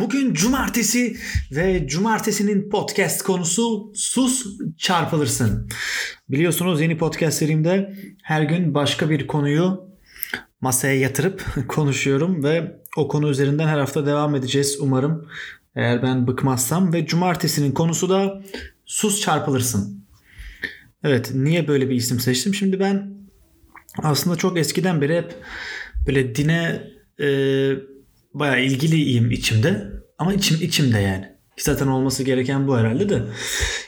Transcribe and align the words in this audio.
Bugün 0.00 0.34
cumartesi 0.34 1.16
ve 1.50 1.86
cumartesinin 1.88 2.70
podcast 2.70 3.22
konusu 3.22 3.92
sus 3.94 4.46
çarpılırsın. 4.78 5.68
Biliyorsunuz 6.28 6.80
yeni 6.80 6.98
podcast 6.98 7.38
serimde 7.38 7.94
her 8.22 8.42
gün 8.42 8.74
başka 8.74 9.10
bir 9.10 9.26
konuyu 9.26 9.84
masaya 10.60 10.94
yatırıp 10.94 11.44
konuşuyorum 11.68 12.44
ve 12.44 12.76
o 12.96 13.08
konu 13.08 13.30
üzerinden 13.30 13.68
her 13.68 13.78
hafta 13.78 14.06
devam 14.06 14.34
edeceğiz 14.34 14.76
umarım. 14.80 15.28
Eğer 15.74 16.02
ben 16.02 16.26
bıkmazsam 16.26 16.92
ve 16.92 17.06
cumartesinin 17.06 17.72
konusu 17.72 18.08
da 18.08 18.42
sus 18.84 19.20
çarpılırsın. 19.20 20.04
Evet 21.04 21.30
niye 21.34 21.68
böyle 21.68 21.88
bir 21.88 21.94
isim 21.94 22.20
seçtim? 22.20 22.54
Şimdi 22.54 22.80
ben 22.80 23.14
aslında 23.98 24.36
çok 24.36 24.58
eskiden 24.58 25.00
beri 25.00 25.16
hep 25.16 25.34
böyle 26.06 26.34
dine 26.34 26.90
e, 27.20 27.89
bayağı 28.34 28.60
ilgiliyim 28.60 29.30
içimde. 29.30 29.90
Ama 30.18 30.34
içim 30.34 30.58
içimde 30.62 30.98
yani. 30.98 31.28
Zaten 31.56 31.86
olması 31.86 32.22
gereken 32.22 32.68
bu 32.68 32.78
herhalde 32.78 33.08
de. 33.08 33.22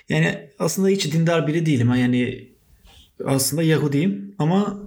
Yani 0.09 0.49
aslında 0.59 0.89
hiç 0.89 1.13
dindar 1.13 1.47
biri 1.47 1.67
değilim. 1.67 1.95
Yani 1.95 2.49
aslında 3.25 3.63
Yahudiyim 3.63 4.35
ama 4.39 4.83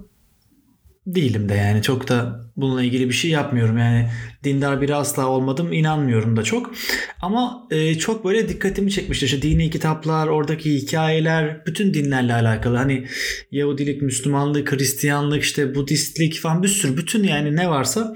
değilim 1.07 1.49
de 1.49 1.53
yani 1.53 1.81
çok 1.81 2.07
da 2.07 2.45
bununla 2.57 2.83
ilgili 2.83 3.09
bir 3.09 3.13
şey 3.13 3.31
yapmıyorum 3.31 3.77
yani 3.77 4.09
dindar 4.43 4.81
biri 4.81 4.95
asla 4.95 5.27
olmadım 5.27 5.73
inanmıyorum 5.73 6.37
da 6.37 6.43
çok 6.43 6.73
ama 7.21 7.67
e, 7.71 7.97
çok 7.97 8.25
böyle 8.25 8.49
dikkatimi 8.49 8.91
çekmişti 8.91 9.25
işte 9.25 9.41
dini 9.41 9.69
kitaplar 9.69 10.27
oradaki 10.27 10.75
hikayeler 10.75 11.65
bütün 11.65 11.93
dinlerle 11.93 12.33
alakalı 12.33 12.77
hani 12.77 13.07
Yahudilik 13.51 14.01
Müslümanlık 14.01 14.71
Hristiyanlık 14.71 15.43
işte 15.43 15.75
Budistlik 15.75 16.39
falan 16.39 16.63
bir 16.63 16.67
sürü 16.67 16.97
bütün 16.97 17.23
yani 17.23 17.55
ne 17.55 17.69
varsa 17.69 18.15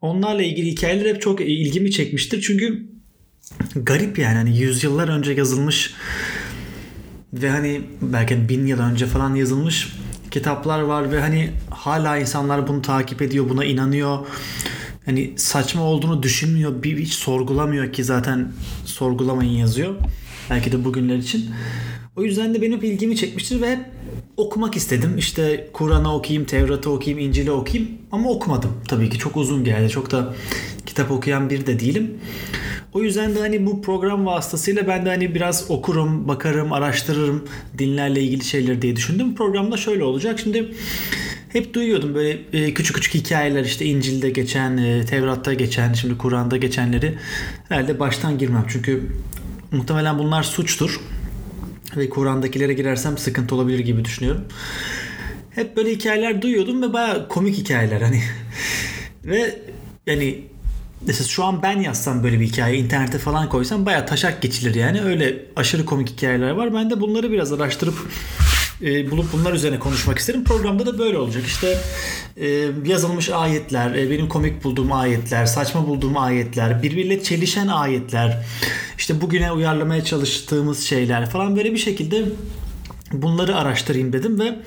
onlarla 0.00 0.42
ilgili 0.42 0.70
hikayeler 0.70 1.14
hep 1.14 1.22
çok 1.22 1.40
ilgimi 1.40 1.90
çekmiştir 1.90 2.40
çünkü 2.40 2.86
garip 3.76 4.18
yani 4.18 4.36
hani 4.36 4.58
yüzyıllar 4.58 5.08
önce 5.08 5.32
yazılmış 5.32 5.94
ve 7.32 7.50
hani 7.50 7.80
belki 8.02 8.48
bin 8.48 8.66
yıl 8.66 8.78
önce 8.78 9.06
falan 9.06 9.34
yazılmış 9.34 9.88
kitaplar 10.30 10.80
var 10.80 11.12
ve 11.12 11.20
hani 11.20 11.50
hala 11.70 12.18
insanlar 12.18 12.68
bunu 12.68 12.82
takip 12.82 13.22
ediyor, 13.22 13.48
buna 13.48 13.64
inanıyor. 13.64 14.18
Hani 15.04 15.32
saçma 15.36 15.82
olduğunu 15.82 16.22
düşünmüyor, 16.22 16.82
bir 16.82 16.98
hiç 16.98 17.12
sorgulamıyor 17.12 17.92
ki 17.92 18.04
zaten 18.04 18.52
sorgulamayın 18.84 19.52
yazıyor. 19.52 19.94
Belki 20.50 20.72
de 20.72 20.84
bugünler 20.84 21.16
için. 21.16 21.50
O 22.16 22.22
yüzden 22.22 22.54
de 22.54 22.62
benim 22.62 22.84
ilgimi 22.84 23.16
çekmiştir 23.16 23.60
ve 23.60 23.70
hep 23.70 23.80
okumak 24.36 24.76
istedim. 24.76 25.18
İşte 25.18 25.70
Kur'an'ı 25.72 26.14
okuyayım, 26.14 26.44
Tevrat'ı 26.44 26.90
okuyayım, 26.90 27.28
İncil'i 27.28 27.50
okuyayım 27.50 27.99
ama 28.12 28.30
okumadım. 28.30 28.70
Tabii 28.88 29.10
ki 29.10 29.18
çok 29.18 29.36
uzun 29.36 29.64
geldi. 29.64 29.88
Çok 29.88 30.10
da 30.10 30.34
kitap 30.86 31.10
okuyan 31.10 31.50
bir 31.50 31.66
de 31.66 31.80
değilim. 31.80 32.18
O 32.92 33.02
yüzden 33.02 33.34
de 33.34 33.40
hani 33.40 33.66
bu 33.66 33.82
program 33.82 34.26
vasıtasıyla 34.26 34.88
ben 34.88 35.06
de 35.06 35.08
hani 35.08 35.34
biraz 35.34 35.70
okurum, 35.70 36.28
bakarım, 36.28 36.72
araştırırım 36.72 37.44
dinlerle 37.78 38.22
ilgili 38.22 38.44
şeyleri 38.44 38.82
diye 38.82 38.96
düşündüm. 38.96 39.34
Programda 39.34 39.76
şöyle 39.76 40.04
olacak. 40.04 40.38
Şimdi 40.38 40.74
hep 41.48 41.74
duyuyordum 41.74 42.14
böyle 42.14 42.38
e, 42.52 42.74
küçük 42.74 42.96
küçük 42.96 43.14
hikayeler 43.14 43.64
işte 43.64 43.84
İncil'de 43.84 44.30
geçen, 44.30 44.76
e, 44.76 45.04
Tevrat'ta 45.04 45.54
geçen, 45.54 45.92
şimdi 45.92 46.18
Kur'an'da 46.18 46.56
geçenleri 46.56 47.18
herhalde 47.68 48.00
baştan 48.00 48.38
girmem. 48.38 48.64
Çünkü 48.68 49.02
muhtemelen 49.72 50.18
bunlar 50.18 50.42
suçtur. 50.42 51.00
Ve 51.96 52.08
Kur'an'dakilere 52.08 52.74
girersem 52.74 53.18
sıkıntı 53.18 53.54
olabilir 53.54 53.78
gibi 53.78 54.04
düşünüyorum. 54.04 54.44
Hep 55.54 55.76
böyle 55.76 55.90
hikayeler 55.90 56.42
duyuyordum 56.42 56.82
ve 56.82 56.92
baya 56.92 57.28
komik 57.28 57.56
hikayeler 57.56 58.00
hani. 58.00 58.22
ve 59.24 59.58
yani 60.06 60.44
mesela 61.06 61.28
şu 61.28 61.44
an 61.44 61.62
ben 61.62 61.80
yazsam 61.80 62.22
böyle 62.22 62.40
bir 62.40 62.46
hikaye 62.46 62.78
internete 62.78 63.18
falan 63.18 63.48
koysam 63.48 63.86
baya 63.86 64.06
taşak 64.06 64.42
geçilir 64.42 64.74
yani. 64.74 65.02
Öyle 65.02 65.46
aşırı 65.56 65.84
komik 65.84 66.08
hikayeler 66.08 66.50
var. 66.50 66.74
Ben 66.74 66.90
de 66.90 67.00
bunları 67.00 67.32
biraz 67.32 67.52
araştırıp 67.52 67.94
e, 68.82 69.10
bulup 69.10 69.32
bunlar 69.32 69.52
üzerine 69.52 69.78
konuşmak 69.78 70.18
isterim. 70.18 70.44
Programda 70.44 70.86
da 70.86 70.98
böyle 70.98 71.18
olacak. 71.18 71.42
İşte 71.46 71.78
e, 72.36 72.48
yazılmış 72.86 73.28
ayetler, 73.28 73.94
e, 73.94 74.10
benim 74.10 74.28
komik 74.28 74.64
bulduğum 74.64 74.92
ayetler, 74.92 75.46
saçma 75.46 75.86
bulduğum 75.88 76.16
ayetler, 76.16 76.82
birbiriyle 76.82 77.22
çelişen 77.22 77.68
ayetler, 77.68 78.46
işte 78.98 79.20
bugüne 79.20 79.52
uyarlamaya 79.52 80.04
çalıştığımız 80.04 80.80
şeyler 80.80 81.30
falan 81.30 81.56
böyle 81.56 81.72
bir 81.72 81.78
şekilde 81.78 82.24
bunları 83.12 83.56
araştırayım 83.56 84.12
dedim 84.12 84.40
ve 84.40 84.58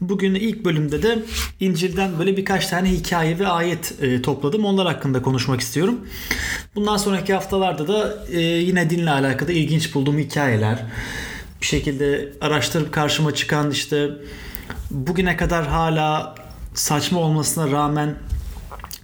bugün 0.00 0.34
ilk 0.34 0.64
bölümde 0.64 1.02
de 1.02 1.18
İncil'den 1.60 2.18
böyle 2.18 2.36
birkaç 2.36 2.66
tane 2.66 2.90
hikaye 2.90 3.38
ve 3.38 3.46
ayet 3.48 3.94
e, 4.02 4.22
topladım. 4.22 4.64
Onlar 4.64 4.86
hakkında 4.86 5.22
konuşmak 5.22 5.60
istiyorum. 5.60 6.00
Bundan 6.74 6.96
sonraki 6.96 7.34
haftalarda 7.34 7.88
da 7.88 8.26
e, 8.32 8.40
yine 8.40 8.90
dinle 8.90 9.10
alakalı 9.10 9.52
ilginç 9.52 9.94
bulduğum 9.94 10.18
hikayeler, 10.18 10.82
bir 11.60 11.66
şekilde 11.66 12.32
araştırıp 12.40 12.92
karşıma 12.92 13.34
çıkan 13.34 13.70
işte 13.70 14.10
bugüne 14.90 15.36
kadar 15.36 15.66
hala 15.66 16.34
saçma 16.74 17.20
olmasına 17.20 17.70
rağmen 17.70 18.14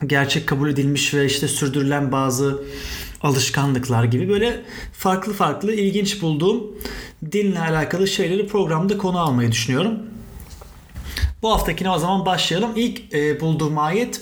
gerçek 0.07 0.47
kabul 0.47 0.71
edilmiş 0.71 1.15
ve 1.15 1.27
işte 1.27 1.49
sürdürülen 1.49 2.13
bazı 2.13 2.63
alışkanlıklar 3.23 4.05
gibi 4.05 4.29
böyle 4.29 4.63
farklı 4.93 5.33
farklı 5.33 5.75
ilginç 5.75 6.23
bulduğum 6.23 6.63
dinle 7.33 7.61
alakalı 7.61 8.09
şeyleri 8.09 8.47
programda 8.47 8.99
konu 8.99 9.19
almayı 9.19 9.53
düşünüyorum. 9.53 9.99
Bu 11.43 11.51
haftakine 11.51 11.91
o 11.91 11.99
zaman 11.99 12.27
başlayalım. 12.27 12.71
İlk 12.77 13.15
e, 13.15 13.41
bulduğum 13.41 13.79
ayet 13.79 14.21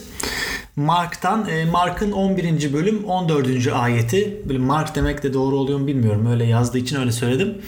Mark'tan. 0.77 1.49
E, 1.49 1.65
Mark'ın 1.65 2.13
11. 2.13 2.73
bölüm 2.73 3.05
14. 3.05 3.67
ayeti. 3.73 4.43
Böyle 4.49 4.59
Mark 4.59 4.95
demek 4.95 5.23
de 5.23 5.35
doğru 5.35 5.57
oluyor 5.57 5.79
mu 5.79 5.87
bilmiyorum. 5.87 6.27
Öyle 6.27 6.45
yazdığı 6.45 6.79
için 6.79 7.01
öyle 7.01 7.13
söyledim. 7.13 7.59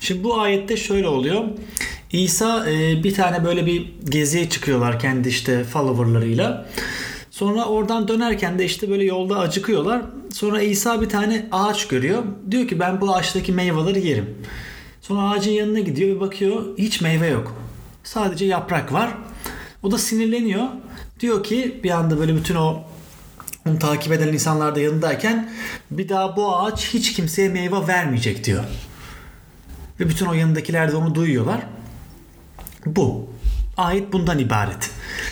Şimdi 0.00 0.24
bu 0.24 0.40
ayette 0.40 0.76
şöyle 0.76 1.08
oluyor. 1.08 1.44
İsa 2.12 2.70
e, 2.70 3.04
bir 3.04 3.14
tane 3.14 3.44
böyle 3.44 3.66
bir 3.66 3.92
geziye 4.04 4.48
çıkıyorlar 4.48 5.00
kendi 5.00 5.28
işte 5.28 5.64
followerlarıyla. 5.64 6.66
Sonra 7.34 7.64
oradan 7.64 8.08
dönerken 8.08 8.58
de 8.58 8.64
işte 8.64 8.90
böyle 8.90 9.04
yolda 9.04 9.38
acıkıyorlar. 9.38 10.02
Sonra 10.32 10.62
İsa 10.62 11.00
bir 11.00 11.08
tane 11.08 11.46
ağaç 11.52 11.88
görüyor. 11.88 12.22
Diyor 12.50 12.68
ki 12.68 12.80
ben 12.80 13.00
bu 13.00 13.14
ağaçtaki 13.14 13.52
meyveleri 13.52 14.06
yerim. 14.06 14.38
Sonra 15.00 15.30
ağacın 15.30 15.50
yanına 15.50 15.78
gidiyor 15.78 16.16
ve 16.16 16.20
bakıyor 16.20 16.78
hiç 16.78 17.00
meyve 17.00 17.26
yok. 17.26 17.54
Sadece 18.04 18.44
yaprak 18.44 18.92
var. 18.92 19.14
O 19.82 19.90
da 19.90 19.98
sinirleniyor. 19.98 20.64
Diyor 21.20 21.44
ki 21.44 21.80
bir 21.84 21.90
anda 21.90 22.18
böyle 22.18 22.36
bütün 22.36 22.54
o 22.54 22.84
onu 23.68 23.78
takip 23.78 24.12
eden 24.12 24.28
insanlar 24.28 24.74
da 24.74 24.80
yanındayken 24.80 25.50
bir 25.90 26.08
daha 26.08 26.36
bu 26.36 26.56
ağaç 26.56 26.94
hiç 26.94 27.12
kimseye 27.12 27.48
meyve 27.48 27.86
vermeyecek 27.86 28.44
diyor. 28.44 28.64
Ve 30.00 30.08
bütün 30.08 30.26
o 30.26 30.32
yanındakiler 30.32 30.92
de 30.92 30.96
onu 30.96 31.14
duyuyorlar. 31.14 31.60
Bu. 32.86 33.33
Ayet 33.76 34.12
bundan 34.12 34.38
ibaret. 34.38 34.90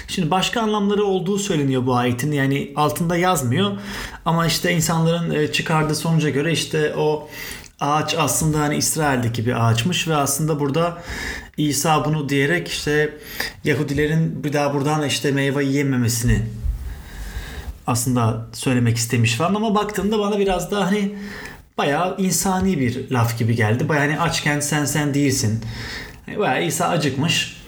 Şimdi 0.08 0.30
başka 0.30 0.60
anlamları 0.60 1.04
olduğu 1.04 1.38
söyleniyor 1.38 1.86
bu 1.86 1.94
ayetin. 1.96 2.32
Yani 2.32 2.72
altında 2.76 3.16
yazmıyor. 3.16 3.70
Ama 4.24 4.46
işte 4.46 4.72
insanların 4.72 5.30
e, 5.30 5.52
çıkardığı 5.52 5.94
sonuca 5.94 6.30
göre 6.30 6.52
işte 6.52 6.94
o 6.96 7.28
ağaç 7.80 8.14
aslında 8.18 8.60
hani 8.60 8.76
İsrail'deki 8.76 9.46
bir 9.46 9.68
ağaçmış 9.68 10.08
ve 10.08 10.16
aslında 10.16 10.60
burada 10.60 11.02
İsa 11.56 12.04
bunu 12.04 12.28
diyerek 12.28 12.68
işte 12.68 13.18
Yahudilerin 13.64 14.44
bir 14.44 14.52
daha 14.52 14.74
buradan 14.74 15.06
işte 15.06 15.30
meyve 15.32 15.64
yiyememesini 15.64 16.42
aslında 17.86 18.46
söylemek 18.52 18.96
istemiş 18.96 19.34
falan 19.34 19.54
ama 19.54 19.74
baktığımda 19.74 20.18
bana 20.18 20.38
biraz 20.38 20.70
daha 20.70 20.86
hani 20.86 21.14
bayağı 21.78 22.16
insani 22.18 22.80
bir 22.80 23.10
laf 23.10 23.38
gibi 23.38 23.56
geldi. 23.56 23.88
Bayağı 23.88 24.04
hani 24.06 24.20
açken 24.20 24.60
sen 24.60 24.84
sen 24.84 25.14
değilsin. 25.14 25.64
Bayağı 26.38 26.64
İsa 26.64 26.88
acıkmış 26.88 27.61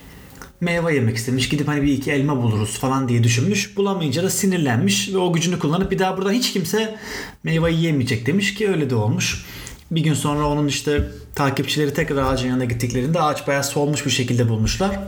meyve 0.65 0.95
yemek 0.95 1.17
istemiş. 1.17 1.49
Gidip 1.49 1.69
hani 1.69 1.83
bir 1.83 1.93
iki 1.93 2.13
elma 2.13 2.43
buluruz 2.43 2.79
falan 2.79 3.09
diye 3.09 3.25
düşünmüş. 3.25 3.77
Bulamayınca 3.77 4.23
da 4.23 4.31
sinirlenmiş 4.31 5.15
ve 5.15 5.19
o 5.19 5.33
gücünü 5.33 5.59
kullanıp 5.59 5.91
bir 5.91 5.99
daha 5.99 6.17
buradan 6.17 6.33
hiç 6.33 6.53
kimse 6.53 6.99
meyve 7.45 7.73
yiyemeyecek 7.73 8.27
demiş 8.27 8.55
ki 8.55 8.69
öyle 8.69 8.91
de 8.91 8.95
olmuş. 8.95 9.45
Bir 9.91 10.01
gün 10.01 10.15
sonra 10.15 10.49
onun 10.49 10.69
işte 10.69 11.11
takipçileri 11.35 11.95
tekrar 11.95 12.17
ağacın 12.17 12.49
yanına 12.49 12.65
gittiklerinde 12.65 13.21
ağaç 13.21 13.47
bayağı 13.47 13.65
solmuş 13.65 14.07
bir 14.07 14.11
şekilde 14.11 14.49
bulmuşlar. 14.49 14.99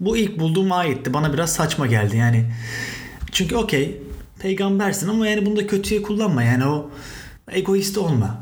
Bu 0.00 0.16
ilk 0.16 0.38
bulduğum 0.38 0.72
ayetti. 0.72 1.14
Bana 1.14 1.32
biraz 1.32 1.52
saçma 1.52 1.86
geldi 1.86 2.16
yani. 2.16 2.44
Çünkü 3.32 3.56
okey 3.56 3.96
peygambersin 4.38 5.08
ama 5.08 5.28
yani 5.28 5.46
bunu 5.46 5.56
da 5.56 5.66
kötüye 5.66 6.02
kullanma. 6.02 6.42
Yani 6.42 6.66
o 6.66 6.90
egoist 7.50 7.98
olma. 7.98 8.40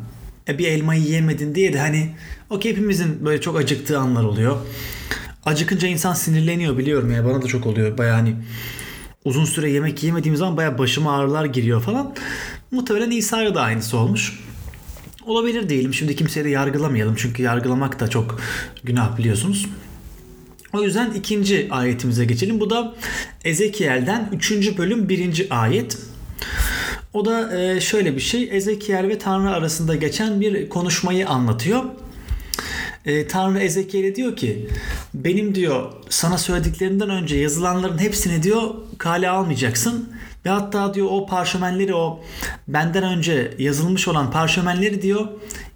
E 0.49 0.59
bir 0.59 0.69
elmayı 0.69 1.03
yemedin 1.03 1.55
diye 1.55 1.73
de 1.73 1.79
hani 1.79 2.15
okey 2.51 2.73
hepimizin 2.73 3.25
böyle 3.25 3.41
çok 3.41 3.57
acıktığı 3.57 3.99
anlar 3.99 4.25
oluyor. 4.25 4.57
Acıkınca 5.47 5.89
insan 5.89 6.15
sinirleniyor 6.15 6.79
biliyorum 6.79 7.11
ya 7.11 7.25
bana 7.25 7.43
da 7.43 7.47
çok 7.47 7.67
oluyor. 7.67 7.99
Baya 7.99 8.15
hani 8.15 8.37
uzun 9.25 9.45
süre 9.45 9.71
yemek 9.71 10.03
yemediğim 10.03 10.37
zaman 10.37 10.57
baya 10.57 10.79
başıma 10.79 11.19
ağrılar 11.19 11.45
giriyor 11.45 11.83
falan. 11.83 12.15
Muhtemelen 12.71 13.11
İsa'ya 13.11 13.55
da 13.55 13.63
aynısı 13.63 13.99
olmuş. 13.99 14.41
Olabilir 15.27 15.69
değilim. 15.69 15.95
Şimdi 15.95 16.17
kimseyi 16.17 16.45
de 16.45 16.51
yargılamayalım. 16.51 17.15
Çünkü 17.19 17.43
yargılamak 17.43 18.01
da 18.01 18.09
çok 18.09 18.41
günah 18.85 19.19
biliyorsunuz. 19.19 19.67
O 20.73 20.83
yüzden 20.83 21.11
ikinci 21.11 21.69
ayetimize 21.71 22.25
geçelim. 22.25 22.61
Bu 22.61 22.71
da 22.71 22.95
Ezekiel'den 23.45 24.31
3. 24.33 24.79
bölüm 24.79 25.09
1. 25.09 25.47
ayet. 25.51 25.99
O 27.13 27.25
da 27.25 27.61
e, 27.61 27.81
şöyle 27.81 28.15
bir 28.15 28.21
şey. 28.21 28.49
Ezekiel 28.53 29.09
ve 29.09 29.19
Tanrı 29.19 29.51
arasında 29.51 29.97
geçen 29.97 30.41
bir 30.41 30.69
konuşmayı 30.69 31.29
anlatıyor. 31.29 31.85
E, 33.07 33.27
Tanrı 33.27 33.59
Ezekiel'e 33.59 34.17
diyor 34.17 34.37
ki 34.37 34.69
benim 35.15 35.55
diyor 35.55 35.93
sana 36.09 36.39
söylediklerinden 36.39 37.11
önce 37.11 37.37
yazılanların 37.37 37.99
hepsini 37.99 38.43
diyor 38.43 38.75
kale 38.99 39.29
almayacaksın. 39.29 40.17
Ve 40.45 40.51
hatta 40.51 40.95
diyor 40.95 41.07
o 41.11 41.27
parşömenleri 41.27 41.95
o 41.95 42.25
benden 42.69 43.03
önce 43.03 43.55
yazılmış 43.59 44.09
olan 44.09 44.31
parşömenleri 44.31 45.03
diyor 45.03 45.27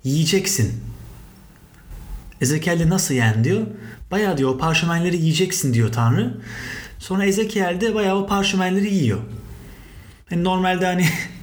yiyeceksin. 0.05 0.81
Ezekiel 2.41 2.81
de 2.81 2.89
nasıl 2.89 3.15
yani 3.15 3.45
diyor. 3.45 3.61
Bayağı 4.11 4.39
diyor 4.39 4.51
o 4.51 4.59
parşömenleri 4.59 5.17
yiyeceksin 5.17 5.75
diyor 5.75 5.93
Tanrı. 5.93 6.41
Sonra 6.99 7.25
Ezekiel 7.25 7.81
de 7.81 7.95
bayağı 7.95 8.17
o 8.17 8.27
parşömenleri 8.27 8.95
yiyor. 8.95 9.19
Yani 10.31 10.45
normalde 10.45 10.87
hani 10.87 11.07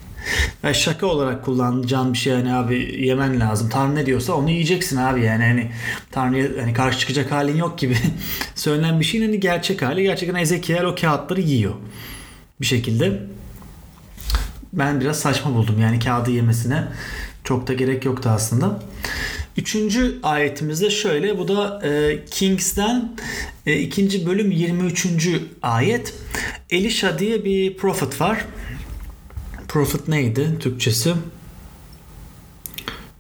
yani 0.64 0.76
şaka 0.76 1.08
olarak 1.08 1.46
kullanacağın 1.46 2.14
bir 2.14 2.18
şey 2.18 2.34
hani 2.34 2.54
abi 2.54 3.06
yemen 3.06 3.40
lazım. 3.40 3.70
Tanrı 3.70 3.96
ne 3.96 4.06
diyorsa 4.06 4.34
onu 4.34 4.50
yiyeceksin 4.50 4.98
abi 4.98 5.24
yani 5.24 5.44
hani 5.44 5.72
Tanrı'ya 6.12 6.48
hani 6.62 6.74
karşı 6.74 7.00
çıkacak 7.00 7.32
halin 7.32 7.58
yok 7.58 7.78
gibi 7.78 7.98
söylenen 8.56 9.00
bir 9.00 9.06
şeyin 9.06 9.26
hani 9.26 9.40
gerçek 9.40 9.82
hali. 9.82 10.04
Gerçekten 10.04 10.40
Ezekiel 10.40 10.84
o 10.84 10.96
kağıtları 10.96 11.42
yiyor. 11.42 11.74
Bir 12.62 12.66
şekilde. 12.66 13.20
Ben 14.74 15.02
biraz 15.02 15.20
saçma 15.20 15.54
buldum 15.54 15.80
yani 15.82 16.00
kağıdı 16.00 16.32
yemesine. 16.32 16.84
Çok 17.44 17.68
da 17.68 17.74
gerek 17.74 18.06
yoktu 18.06 18.30
aslında. 18.34 18.80
Üçüncü 19.58 20.20
ayetimizde 20.24 20.90
şöyle. 20.90 21.38
Bu 21.38 21.48
da 21.48 21.88
e, 21.88 22.20
Kings'ten 22.32 23.16
e, 23.66 23.80
ikinci 23.80 24.26
bölüm 24.26 24.52
23. 24.52 25.08
ayet. 25.62 26.14
Elisha 26.70 27.20
diye 27.20 27.46
bir 27.46 27.78
prophet 27.78 28.22
var. 28.22 28.46
Prophet 29.68 30.08
neydi 30.08 30.60
Türkçesi? 30.60 31.14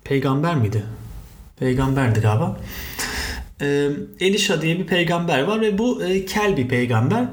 Peygamber 0.03 0.55
miydi? 0.55 0.83
Peygamberdi 1.59 2.19
galiba. 2.19 2.59
E, 3.61 3.89
Elisha 4.19 4.61
diye 4.61 4.79
bir 4.79 4.87
peygamber 4.87 5.43
var 5.43 5.61
ve 5.61 5.77
bu 5.77 6.03
e, 6.03 6.25
kel 6.25 6.57
bir 6.57 6.67
peygamber. 6.67 7.25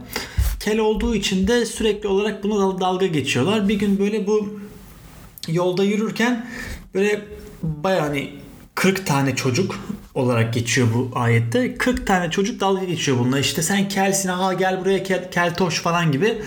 Kel 0.60 0.78
olduğu 0.78 1.14
için 1.14 1.48
de 1.48 1.66
sürekli 1.66 2.08
olarak 2.08 2.44
buna 2.44 2.80
dalga 2.80 3.06
geçiyorlar. 3.06 3.68
Bir 3.68 3.74
gün 3.74 3.98
böyle 3.98 4.26
bu 4.26 4.60
yolda 5.48 5.84
yürürken 5.84 6.46
böyle 6.94 7.24
bayağı 7.62 8.00
hani 8.00 8.30
40 8.74 9.06
tane 9.06 9.36
çocuk 9.36 9.80
olarak 10.14 10.54
geçiyor 10.54 10.88
bu 10.94 11.10
ayette. 11.14 11.74
40 11.78 12.06
tane 12.06 12.30
çocuk 12.30 12.60
dalga 12.60 12.84
geçiyor 12.84 13.18
bununla. 13.18 13.38
İşte 13.38 13.62
sen 13.62 13.88
kelsin 13.88 14.28
ha 14.28 14.54
gel 14.54 14.80
buraya 14.80 15.02
kel, 15.02 15.30
keltoş 15.30 15.80
falan 15.80 16.12
gibi. 16.12 16.42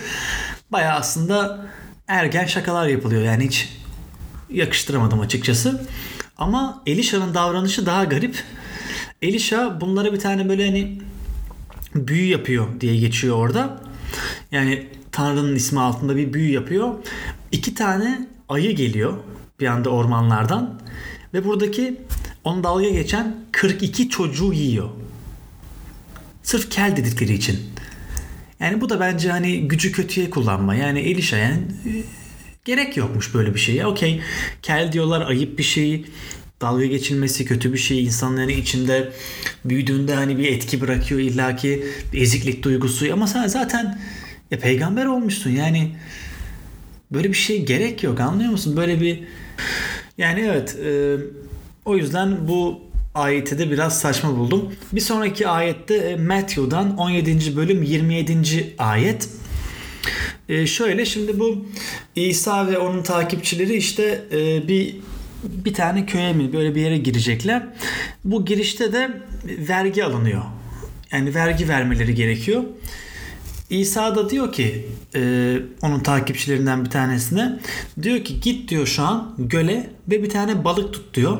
Baya 0.72 0.94
aslında 0.94 1.66
ergen 2.08 2.46
şakalar 2.46 2.88
yapılıyor. 2.88 3.22
Yani 3.22 3.44
hiç 3.44 3.68
yakıştıramadım 4.50 5.20
açıkçası. 5.20 5.86
Ama 6.38 6.82
Elisha'nın 6.86 7.34
davranışı 7.34 7.86
daha 7.86 8.04
garip. 8.04 8.42
Elisha 9.22 9.80
bunlara 9.80 10.12
bir 10.12 10.20
tane 10.20 10.48
böyle 10.48 10.66
hani 10.66 11.00
büyü 11.94 12.26
yapıyor 12.26 12.66
diye 12.80 12.96
geçiyor 12.96 13.36
orada. 13.36 13.80
Yani 14.52 14.86
Tanrı'nın 15.12 15.56
ismi 15.56 15.80
altında 15.80 16.16
bir 16.16 16.32
büyü 16.32 16.52
yapıyor. 16.52 16.94
İki 17.52 17.74
tane 17.74 18.28
ayı 18.48 18.76
geliyor 18.76 19.14
bir 19.60 19.66
anda 19.66 19.90
ormanlardan 19.90 20.80
ve 21.34 21.44
buradaki 21.44 22.00
onu 22.44 22.64
dalga 22.64 22.88
geçen 22.88 23.36
42 23.52 24.08
çocuğu 24.08 24.52
yiyor. 24.52 24.88
Sırf 26.42 26.70
kel 26.70 26.96
dedikleri 26.96 27.32
için. 27.32 27.60
Yani 28.60 28.80
bu 28.80 28.88
da 28.88 29.00
bence 29.00 29.30
hani 29.30 29.68
gücü 29.68 29.92
kötüye 29.92 30.30
kullanma. 30.30 30.74
Yani 30.74 31.00
Elisha 31.00 31.36
yani 31.36 31.56
e, 31.86 31.90
gerek 32.64 32.96
yokmuş 32.96 33.34
böyle 33.34 33.54
bir 33.54 33.60
şeye. 33.60 33.86
Okey 33.86 34.20
kel 34.62 34.92
diyorlar 34.92 35.26
ayıp 35.26 35.58
bir 35.58 35.62
şey. 35.62 36.04
Dalga 36.60 36.84
geçilmesi 36.84 37.44
kötü 37.44 37.72
bir 37.72 37.78
şey. 37.78 38.04
İnsanların 38.04 38.48
içinde 38.48 39.12
büyüdüğünde 39.64 40.14
hani 40.14 40.38
bir 40.38 40.52
etki 40.52 40.80
bırakıyor 40.80 41.20
illaki 41.20 41.84
bir 42.12 42.22
eziklik 42.22 42.62
duygusu. 42.62 43.12
Ama 43.12 43.26
sen 43.26 43.46
zaten 43.46 44.00
ya 44.50 44.58
peygamber 44.58 45.06
olmuşsun 45.06 45.50
yani 45.50 45.96
böyle 47.12 47.28
bir 47.28 47.36
şey 47.36 47.64
gerek 47.66 48.02
yok 48.02 48.20
anlıyor 48.20 48.50
musun? 48.50 48.76
Böyle 48.76 49.00
bir 49.00 49.20
yani 50.18 50.40
evet 50.40 50.76
e, 50.84 51.16
o 51.84 51.96
yüzden 51.96 52.48
bu 52.48 52.87
ayeti 53.14 53.58
de 53.58 53.70
biraz 53.70 54.00
saçma 54.00 54.36
buldum. 54.36 54.72
Bir 54.92 55.00
sonraki 55.00 55.48
ayette 55.48 55.94
e, 55.94 56.16
Matthew'dan 56.16 56.96
17. 56.96 57.56
bölüm 57.56 57.82
27. 57.82 58.74
ayet. 58.78 59.28
E, 60.48 60.66
şöyle 60.66 61.04
şimdi 61.04 61.38
bu 61.38 61.66
İsa 62.16 62.66
ve 62.66 62.78
onun 62.78 63.02
takipçileri 63.02 63.76
işte 63.76 64.24
e, 64.32 64.68
bir 64.68 64.96
bir 65.44 65.74
tane 65.74 66.06
köye 66.06 66.32
mi 66.32 66.52
böyle 66.52 66.74
bir 66.74 66.80
yere 66.80 66.98
girecekler. 66.98 67.66
Bu 68.24 68.44
girişte 68.44 68.92
de 68.92 69.22
vergi 69.44 70.04
alınıyor. 70.04 70.42
Yani 71.12 71.34
vergi 71.34 71.68
vermeleri 71.68 72.14
gerekiyor. 72.14 72.64
İsa 73.70 74.16
da 74.16 74.30
diyor 74.30 74.52
ki 74.52 74.88
e, 75.14 75.56
onun 75.82 76.00
takipçilerinden 76.00 76.84
bir 76.84 76.90
tanesine 76.90 77.58
diyor 78.02 78.24
ki 78.24 78.40
git 78.40 78.70
diyor 78.70 78.86
şu 78.86 79.02
an 79.02 79.34
göle 79.38 79.90
ve 80.10 80.22
bir 80.22 80.30
tane 80.30 80.64
balık 80.64 80.92
tut 80.92 81.14
diyor. 81.14 81.38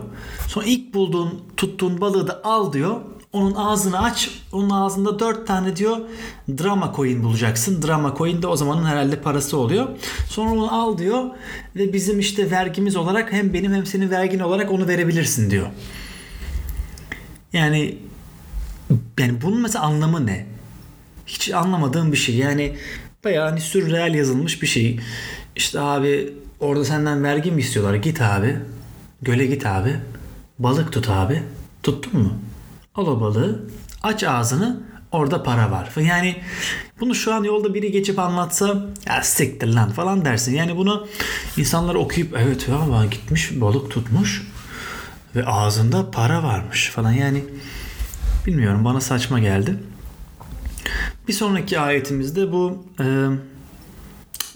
Sonra 0.49 0.67
ilk 0.67 0.95
bulduğun 0.95 1.43
tuttuğun 1.57 2.01
balığı 2.01 2.29
da 2.29 2.41
al 2.45 2.73
diyor. 2.73 3.01
Onun 3.33 3.55
ağzını 3.55 4.03
aç. 4.03 4.31
Onun 4.53 4.71
ağzında 4.71 5.19
dört 5.19 5.47
tane 5.47 5.77
diyor 5.77 5.97
drama 6.49 6.93
coin 6.97 7.23
bulacaksın. 7.23 7.83
Drama 7.83 8.15
coin 8.19 8.43
de 8.43 8.47
o 8.47 8.57
zamanın 8.57 8.85
herhalde 8.85 9.21
parası 9.21 9.59
oluyor. 9.59 9.89
Sonra 10.29 10.51
onu 10.51 10.75
al 10.75 10.99
diyor 10.99 11.25
ve 11.77 11.93
bizim 11.93 12.21
işte 12.21 12.51
vergimiz 12.51 12.97
olarak 12.97 13.33
hem 13.33 13.53
benim 13.53 13.75
hem 13.75 13.87
senin 13.87 14.11
vergin 14.11 14.39
olarak 14.39 14.73
onu 14.73 14.89
verebilirsin 14.89 15.51
diyor. 15.51 15.67
Yani 17.53 17.99
yani 19.19 19.43
bunun 19.43 19.61
mesela 19.61 19.85
anlamı 19.85 20.27
ne? 20.27 20.58
Hiç 21.29 21.51
anlamadığım 21.51 22.13
bir 22.13 22.17
şey. 22.17 22.37
Yani 22.37 22.77
bayağı 23.25 23.49
hani 23.49 23.61
sürreal 23.61 24.15
yazılmış 24.15 24.63
bir 24.63 24.67
şey. 24.67 25.01
İşte 25.57 25.81
abi 25.81 26.33
orada 26.61 26.85
senden 26.85 27.25
vergi 27.25 27.51
mi 27.51 27.61
istiyorlar? 27.61 27.95
Git 27.95 28.23
abi. 28.23 28.57
Göle 29.23 29.47
git 29.47 29.67
abi. 29.67 29.97
Balık 30.59 30.93
tut 30.93 31.09
abi. 31.09 31.43
Tuttun 31.83 32.21
mu? 32.21 32.39
Al 32.95 33.07
o 33.07 33.21
balığı. 33.21 33.65
Aç 34.03 34.25
ağzını. 34.25 34.89
Orada 35.13 35.43
para 35.43 35.71
var. 35.71 35.91
Yani 36.01 36.37
bunu 37.01 37.15
şu 37.15 37.35
an 37.35 37.45
yolda 37.45 37.75
biri 37.75 37.93
geçip 37.93 38.19
anlatsa 38.19 38.87
ya 39.07 39.23
siktir 39.23 39.67
lan 39.67 39.91
falan 39.91 40.25
dersin. 40.25 40.55
Yani 40.55 40.77
bunu 40.77 41.07
insanlar 41.57 41.95
okuyup 41.95 42.37
evet 42.39 42.69
ya 42.69 43.05
gitmiş 43.05 43.61
balık 43.61 43.91
tutmuş 43.91 44.43
ve 45.37 45.47
ağzında 45.47 46.11
para 46.11 46.43
varmış 46.43 46.91
falan. 46.91 47.13
Yani 47.13 47.45
bilmiyorum 48.47 48.85
bana 48.85 49.01
saçma 49.01 49.39
geldi. 49.39 49.77
Bir 51.29 51.33
sonraki 51.33 51.81
ayetimizde 51.81 52.53
bu 52.53 52.85
e, 53.01 53.05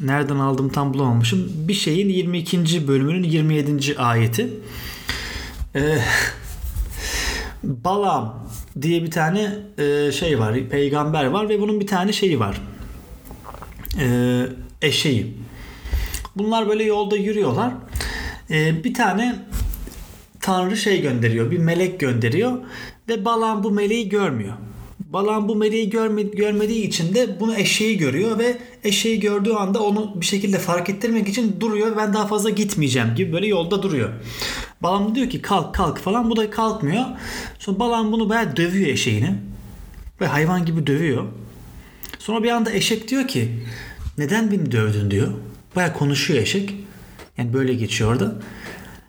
nereden 0.01 0.37
aldım 0.37 0.69
tam 0.69 0.95
bulamamışım. 0.95 1.53
Bir 1.69 1.75
şeyin 1.75 2.09
22. 2.09 2.89
bölümünün 2.89 3.23
27. 3.23 3.99
ayeti. 3.99 4.51
E, 5.75 5.99
Balam 7.63 8.49
diye 8.83 9.03
bir 9.03 9.11
tane 9.11 9.59
e, 9.79 10.13
şey 10.13 10.39
var, 10.39 10.69
peygamber 10.71 11.25
var 11.25 11.49
ve 11.49 11.61
bunun 11.61 11.81
bir 11.81 11.87
tane 11.87 12.13
şeyi 12.13 12.41
var. 12.41 12.61
E, 14.01 14.47
eşeği. 14.83 15.37
Bunlar 16.37 16.69
böyle 16.69 16.85
yolda 16.85 17.17
yürüyorlar. 17.17 17.73
E, 18.51 18.85
bir 18.85 18.95
tane 18.95 19.37
tanrı 20.41 20.77
şey 20.77 21.03
gönderiyor, 21.03 21.51
bir 21.51 21.59
melek 21.59 22.01
gönderiyor 22.01 22.59
ve 23.09 23.25
Balam 23.25 23.65
bu 23.65 23.71
meleği 23.71 24.09
görmüyor. 24.09 24.55
Balan 25.13 25.49
bu 25.49 25.57
meleği 25.57 25.91
görmediği 26.35 26.87
için 26.87 27.15
de 27.15 27.41
bunu 27.41 27.57
eşeği 27.57 27.99
görüyor 27.99 28.39
ve 28.39 28.59
eşeği 28.85 29.21
gördüğü 29.21 29.53
anda 29.53 29.83
onu 29.83 30.21
bir 30.21 30.27
şekilde 30.27 30.59
fark 30.59 30.91
ettirmek 30.91 31.29
için 31.29 31.61
duruyor. 31.61 31.97
Ben 31.97 32.15
daha 32.15 32.27
fazla 32.27 32.51
gitmeyeceğim 32.51 33.15
gibi 33.15 33.33
böyle 33.33 33.47
yolda 33.47 33.83
duruyor. 33.83 34.11
Balan 34.83 35.15
diyor 35.15 35.31
ki 35.31 35.43
kalk 35.43 35.75
kalk 35.75 35.99
falan 35.99 36.31
bu 36.31 36.37
da 36.37 36.51
kalkmıyor. 36.51 37.05
Sonra 37.59 37.79
Balan 37.79 38.13
bunu 38.13 38.29
bayağı 38.29 38.57
dövüyor 38.57 38.89
eşeğini. 38.89 39.35
Ve 40.21 40.27
hayvan 40.27 40.67
gibi 40.67 40.87
dövüyor. 40.87 41.25
Sonra 42.19 42.43
bir 42.43 42.51
anda 42.51 42.73
eşek 42.73 43.09
diyor 43.09 43.29
ki 43.29 43.49
neden 44.19 44.51
beni 44.51 44.73
dövdün 44.73 45.11
diyor. 45.11 45.29
Baya 45.77 45.93
konuşuyor 45.93 46.43
eşek. 46.43 46.75
Yani 47.39 47.53
böyle 47.53 47.75
geçiyor 47.75 48.13
orada. 48.13 48.35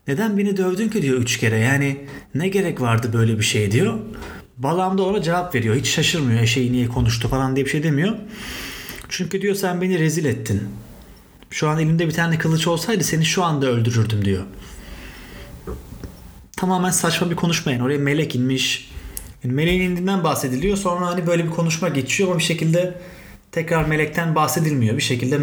Neden 0.07 0.37
beni 0.37 0.57
dövdün 0.57 0.89
ki 0.89 1.01
diyor 1.01 1.17
üç 1.17 1.37
kere. 1.37 1.57
Yani 1.57 1.97
ne 2.35 2.47
gerek 2.47 2.81
vardı 2.81 3.09
böyle 3.13 3.37
bir 3.37 3.43
şey 3.43 3.71
diyor. 3.71 3.99
Balam 4.63 4.97
da 4.97 5.03
ona 5.03 5.21
cevap 5.21 5.55
veriyor. 5.55 5.75
Hiç 5.75 5.87
şaşırmıyor 5.87 6.41
eşeği 6.41 6.71
niye 6.71 6.87
konuştu 6.87 7.27
falan 7.27 7.55
diye 7.55 7.65
bir 7.65 7.71
şey 7.71 7.83
demiyor. 7.83 8.15
Çünkü 9.09 9.41
diyor 9.41 9.55
sen 9.55 9.81
beni 9.81 9.99
rezil 9.99 10.25
ettin. 10.25 10.63
Şu 11.49 11.69
an 11.69 11.79
elimde 11.79 12.07
bir 12.07 12.13
tane 12.13 12.37
kılıç 12.37 12.67
olsaydı 12.67 13.03
seni 13.03 13.25
şu 13.25 13.43
anda 13.43 13.67
öldürürdüm 13.67 14.25
diyor. 14.25 14.43
Tamamen 16.57 16.91
saçma 16.91 17.31
bir 17.31 17.35
konuşma 17.35 17.71
yani. 17.71 17.83
Oraya 17.83 17.99
melek 17.99 18.35
inmiş. 18.35 18.91
Yani 19.43 19.53
meleğin 19.53 19.81
indiğinden 19.81 20.23
bahsediliyor. 20.23 20.77
Sonra 20.77 21.07
hani 21.07 21.27
böyle 21.27 21.45
bir 21.45 21.49
konuşma 21.49 21.89
geçiyor 21.89 22.29
ama 22.29 22.37
bir 22.37 22.43
şekilde 22.43 23.01
tekrar 23.51 23.85
melekten 23.85 24.35
bahsedilmiyor. 24.35 24.97
Bir 24.97 25.01
şekilde 25.01 25.39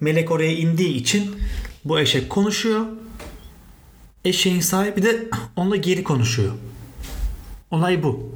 Melek 0.00 0.30
oraya 0.30 0.52
indiği 0.52 0.94
için 0.94 1.36
bu 1.84 2.00
eşek 2.00 2.30
konuşuyor. 2.30 2.86
Eşeğin 4.24 4.60
sahibi 4.60 5.02
de 5.02 5.28
onunla 5.56 5.76
geri 5.76 6.04
konuşuyor. 6.04 6.52
Olay 7.70 8.02
bu. 8.02 8.32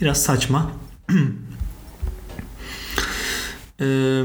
Biraz 0.00 0.22
saçma. 0.22 0.70
ee, 3.80 4.22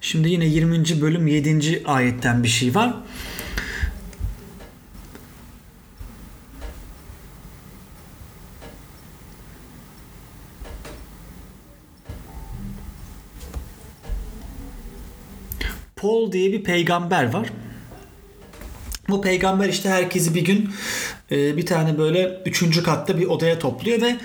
şimdi 0.00 0.28
yine 0.28 0.46
20. 0.46 1.00
bölüm 1.00 1.26
7. 1.26 1.82
ayetten 1.86 2.42
bir 2.42 2.48
şey 2.48 2.74
var. 2.74 2.94
Paul 15.96 16.32
diye 16.32 16.52
bir 16.52 16.64
peygamber 16.64 17.32
var. 17.32 17.48
Bu 19.08 19.22
peygamber 19.22 19.68
işte 19.68 19.88
herkesi 19.88 20.34
bir 20.34 20.44
gün 20.44 20.70
e, 21.30 21.56
bir 21.56 21.66
tane 21.66 21.98
böyle 21.98 22.42
üçüncü 22.46 22.82
katta 22.82 23.18
bir 23.18 23.26
odaya 23.26 23.58
topluyor 23.58 24.00
ve 24.00 24.16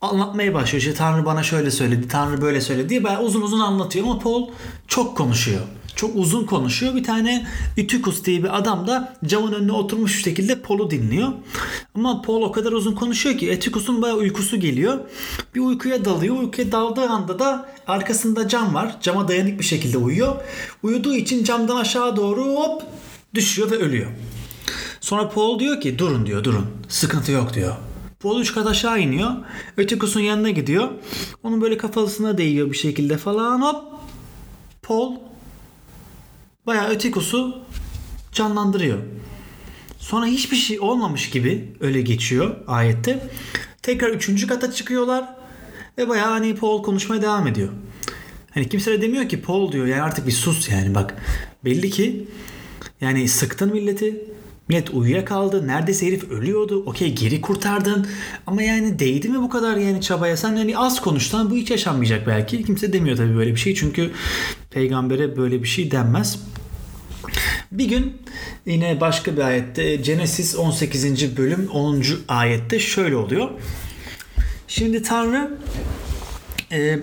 anlatmaya 0.00 0.54
başlıyor. 0.54 0.82
İşte 0.82 0.94
Tanrı 0.94 1.24
bana 1.24 1.42
şöyle 1.42 1.70
söyledi, 1.70 2.08
Tanrı 2.08 2.42
böyle 2.42 2.60
söyledi 2.60 2.88
diye 2.88 3.18
uzun 3.18 3.42
uzun 3.42 3.60
anlatıyor 3.60 4.04
ama 4.06 4.18
Paul 4.18 4.48
çok 4.88 5.16
konuşuyor. 5.16 5.60
Çok 5.96 6.16
uzun 6.16 6.44
konuşuyor. 6.44 6.94
Bir 6.94 7.04
tane 7.04 7.46
Ütikus 7.76 8.24
diye 8.24 8.42
bir 8.42 8.58
adam 8.58 8.86
da 8.86 9.16
camın 9.26 9.52
önüne 9.52 9.72
oturmuş 9.72 10.18
bir 10.18 10.22
şekilde 10.22 10.60
Paul'u 10.60 10.90
dinliyor. 10.90 11.28
Ama 11.94 12.22
Paul 12.22 12.42
o 12.42 12.52
kadar 12.52 12.72
uzun 12.72 12.94
konuşuyor 12.94 13.38
ki 13.38 13.50
Ütikus'un 13.50 14.02
bayağı 14.02 14.16
uykusu 14.16 14.60
geliyor. 14.60 14.98
Bir 15.54 15.60
uykuya 15.60 16.04
dalıyor. 16.04 16.36
Uykuya 16.36 16.72
daldığı 16.72 17.08
anda 17.08 17.38
da 17.38 17.68
arkasında 17.86 18.48
cam 18.48 18.74
var. 18.74 18.96
Cama 19.00 19.28
dayanık 19.28 19.58
bir 19.58 19.64
şekilde 19.64 19.98
uyuyor. 19.98 20.36
Uyuduğu 20.82 21.14
için 21.14 21.44
camdan 21.44 21.76
aşağı 21.76 22.16
doğru 22.16 22.44
hop 22.44 22.82
düşüyor 23.34 23.70
ve 23.70 23.76
ölüyor. 23.76 24.10
Sonra 25.00 25.28
Paul 25.28 25.58
diyor 25.58 25.80
ki 25.80 25.98
durun 25.98 26.26
diyor 26.26 26.44
durun. 26.44 26.66
Sıkıntı 26.88 27.32
yok 27.32 27.54
diyor. 27.54 27.76
Paul 28.20 28.40
üç 28.40 28.54
kat 28.54 28.66
aşağı 28.66 29.00
iniyor. 29.00 29.30
Ötekus'un 29.76 30.20
yanına 30.20 30.50
gidiyor. 30.50 30.88
Onun 31.42 31.60
böyle 31.60 31.76
kafasına 31.76 32.38
değiyor 32.38 32.70
bir 32.70 32.76
şekilde 32.76 33.16
falan 33.16 33.62
hop. 33.62 33.84
Paul 34.82 35.16
bayağı 36.66 36.88
Ötekus'u 36.88 37.58
canlandırıyor. 38.32 38.98
Sonra 39.98 40.26
hiçbir 40.26 40.56
şey 40.56 40.80
olmamış 40.80 41.30
gibi 41.30 41.72
öyle 41.80 42.00
geçiyor 42.00 42.56
ayette. 42.66 43.28
Tekrar 43.82 44.08
üçüncü 44.08 44.46
kata 44.46 44.72
çıkıyorlar. 44.72 45.36
Ve 45.98 46.08
bayağı 46.08 46.30
hani 46.30 46.54
Paul 46.54 46.82
konuşmaya 46.82 47.22
devam 47.22 47.46
ediyor. 47.46 47.68
Hani 48.54 48.68
kimse 48.68 48.92
de 48.92 49.02
demiyor 49.02 49.28
ki 49.28 49.42
Paul 49.42 49.72
diyor 49.72 49.86
yani 49.86 50.02
artık 50.02 50.26
bir 50.26 50.32
sus 50.32 50.68
yani 50.68 50.94
bak. 50.94 51.14
Belli 51.64 51.90
ki 51.90 52.28
yani 53.02 53.28
sıktın 53.28 53.72
milleti. 53.72 54.24
Millet 54.68 54.90
uyuyakaldı. 54.90 55.66
Neredeyse 55.66 56.06
herif 56.06 56.30
ölüyordu. 56.30 56.82
Okey 56.86 57.14
geri 57.14 57.40
kurtardın. 57.40 58.06
Ama 58.46 58.62
yani 58.62 58.98
değdi 58.98 59.28
mi 59.28 59.42
bu 59.42 59.48
kadar 59.48 59.76
yani 59.76 60.00
çabaya? 60.00 60.36
Sen 60.36 60.56
hani 60.56 60.78
az 60.78 61.00
konuştan 61.00 61.50
bu 61.50 61.56
hiç 61.56 61.70
yaşanmayacak 61.70 62.26
belki. 62.26 62.64
Kimse 62.64 62.92
demiyor 62.92 63.16
tabii 63.16 63.36
böyle 63.36 63.50
bir 63.50 63.60
şey. 63.60 63.74
Çünkü 63.74 64.10
peygambere 64.70 65.36
böyle 65.36 65.62
bir 65.62 65.68
şey 65.68 65.90
denmez. 65.90 66.38
Bir 67.72 67.84
gün 67.84 68.12
yine 68.66 69.00
başka 69.00 69.36
bir 69.36 69.42
ayette 69.42 69.96
Genesis 69.96 70.56
18. 70.56 71.36
bölüm 71.36 71.68
10. 71.68 72.02
ayette 72.28 72.78
şöyle 72.78 73.16
oluyor. 73.16 73.50
Şimdi 74.68 75.02
Tanrı 75.02 75.58
e, 76.72 76.98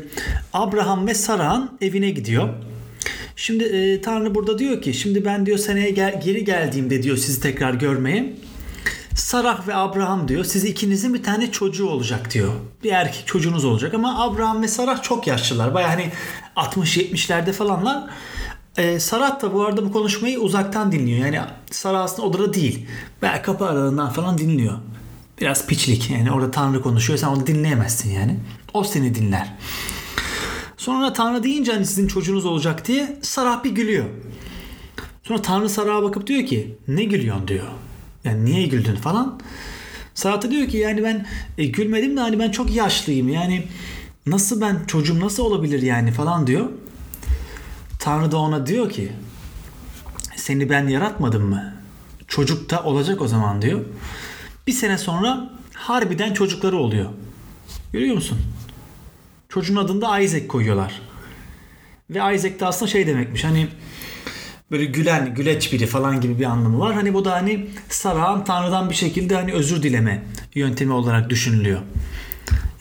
Abraham 0.53 1.07
ve 1.07 1.13
Sarah'ın 1.13 1.77
evine 1.81 2.09
gidiyor. 2.09 2.49
Şimdi 3.39 3.63
e, 3.63 4.01
Tanrı 4.01 4.35
burada 4.35 4.59
diyor 4.59 4.81
ki 4.81 4.93
şimdi 4.93 5.25
ben 5.25 5.45
diyor 5.45 5.57
seneye 5.57 5.89
gel, 5.89 6.21
geri 6.21 6.45
geldiğimde 6.45 7.03
diyor 7.03 7.17
sizi 7.17 7.41
tekrar 7.41 7.73
görmeye. 7.73 8.33
Sarah 9.15 9.67
ve 9.67 9.75
Abraham 9.75 10.27
diyor 10.27 10.43
siz 10.43 10.65
ikinizin 10.65 11.13
bir 11.13 11.23
tane 11.23 11.51
çocuğu 11.51 11.89
olacak 11.89 12.33
diyor. 12.33 12.53
Bir 12.83 12.91
erkek 12.91 13.27
çocuğunuz 13.27 13.65
olacak 13.65 13.93
ama 13.93 14.23
Abraham 14.23 14.61
ve 14.61 14.67
Sarah 14.67 15.03
çok 15.03 15.27
yaşlılar. 15.27 15.73
Baya 15.73 15.89
hani 15.89 16.11
60-70'lerde 16.55 17.51
falanlar. 17.51 18.03
Ee, 18.77 18.99
Sarah 18.99 19.41
da 19.41 19.53
bu 19.53 19.65
arada 19.65 19.85
bu 19.85 19.91
konuşmayı 19.91 20.39
uzaktan 20.39 20.91
dinliyor. 20.91 21.25
Yani 21.25 21.39
Sarah 21.71 22.01
aslında 22.01 22.27
odada 22.27 22.53
değil. 22.53 22.87
Belki 23.21 23.41
kapı 23.41 23.65
aralığından 23.65 24.09
falan 24.09 24.37
dinliyor. 24.37 24.77
Biraz 25.41 25.67
piçlik 25.67 26.09
yani 26.09 26.31
orada 26.31 26.51
Tanrı 26.51 26.81
konuşuyor 26.81 27.19
sen 27.19 27.27
onu 27.27 27.47
dinleyemezsin 27.47 28.11
yani. 28.11 28.39
O 28.73 28.83
seni 28.83 29.15
dinler. 29.15 29.55
Sonra 30.79 31.13
Tanrı 31.13 31.43
deyince 31.43 31.71
hani 31.71 31.85
sizin 31.85 32.07
çocuğunuz 32.07 32.45
olacak 32.45 32.87
diye 32.87 33.19
Sarah 33.21 33.63
bir 33.63 33.71
gülüyor. 33.71 34.05
Sonra 35.23 35.41
Tanrı 35.41 35.69
Sarah'a 35.69 36.03
bakıp 36.03 36.27
diyor 36.27 36.45
ki 36.45 36.75
ne 36.87 37.03
gülüyorsun 37.03 37.47
diyor. 37.47 37.67
Yani 38.23 38.45
niye 38.45 38.67
güldün 38.67 38.95
falan. 38.95 39.39
Sarah 40.13 40.41
da 40.41 40.51
diyor 40.51 40.67
ki 40.67 40.77
yani 40.77 41.03
ben 41.03 41.27
e, 41.57 41.65
gülmedim 41.65 42.17
de 42.17 42.21
hani 42.21 42.39
ben 42.39 42.51
çok 42.51 42.75
yaşlıyım. 42.75 43.29
Yani 43.29 43.67
nasıl 44.25 44.61
ben 44.61 44.85
çocuğum 44.87 45.19
nasıl 45.19 45.43
olabilir 45.43 45.81
yani 45.81 46.11
falan 46.11 46.47
diyor. 46.47 46.69
Tanrı 47.99 48.31
da 48.31 48.37
ona 48.37 48.67
diyor 48.67 48.89
ki 48.89 49.11
seni 50.35 50.69
ben 50.69 50.87
yaratmadım 50.87 51.43
mı? 51.43 51.73
Çocuk 52.27 52.69
da 52.69 52.83
olacak 52.83 53.21
o 53.21 53.27
zaman 53.27 53.61
diyor. 53.61 53.81
Bir 54.67 54.73
sene 54.73 54.97
sonra 54.97 55.49
harbiden 55.73 56.33
çocukları 56.33 56.77
oluyor. 56.77 57.09
Görüyor 57.93 58.15
musun? 58.15 58.37
Çocuğun 59.49 59.75
adını 59.75 60.01
da 60.01 60.19
Isaac 60.19 60.47
koyuyorlar. 60.47 61.01
Ve 62.09 62.35
Isaac 62.35 62.59
de 62.59 62.65
aslında 62.65 62.91
şey 62.91 63.07
demekmiş 63.07 63.43
hani 63.43 63.67
böyle 64.71 64.85
gülen, 64.85 65.35
güleç 65.35 65.73
biri 65.73 65.85
falan 65.85 66.21
gibi 66.21 66.39
bir 66.39 66.45
anlamı 66.45 66.79
var. 66.79 66.93
Hani 66.93 67.13
bu 67.13 67.25
da 67.25 67.33
hani 67.33 67.67
Sarah'ın 67.89 68.43
Tanrı'dan 68.43 68.89
bir 68.89 68.95
şekilde 68.95 69.35
hani 69.35 69.53
özür 69.53 69.83
dileme 69.83 70.23
yöntemi 70.55 70.93
olarak 70.93 71.29
düşünülüyor. 71.29 71.79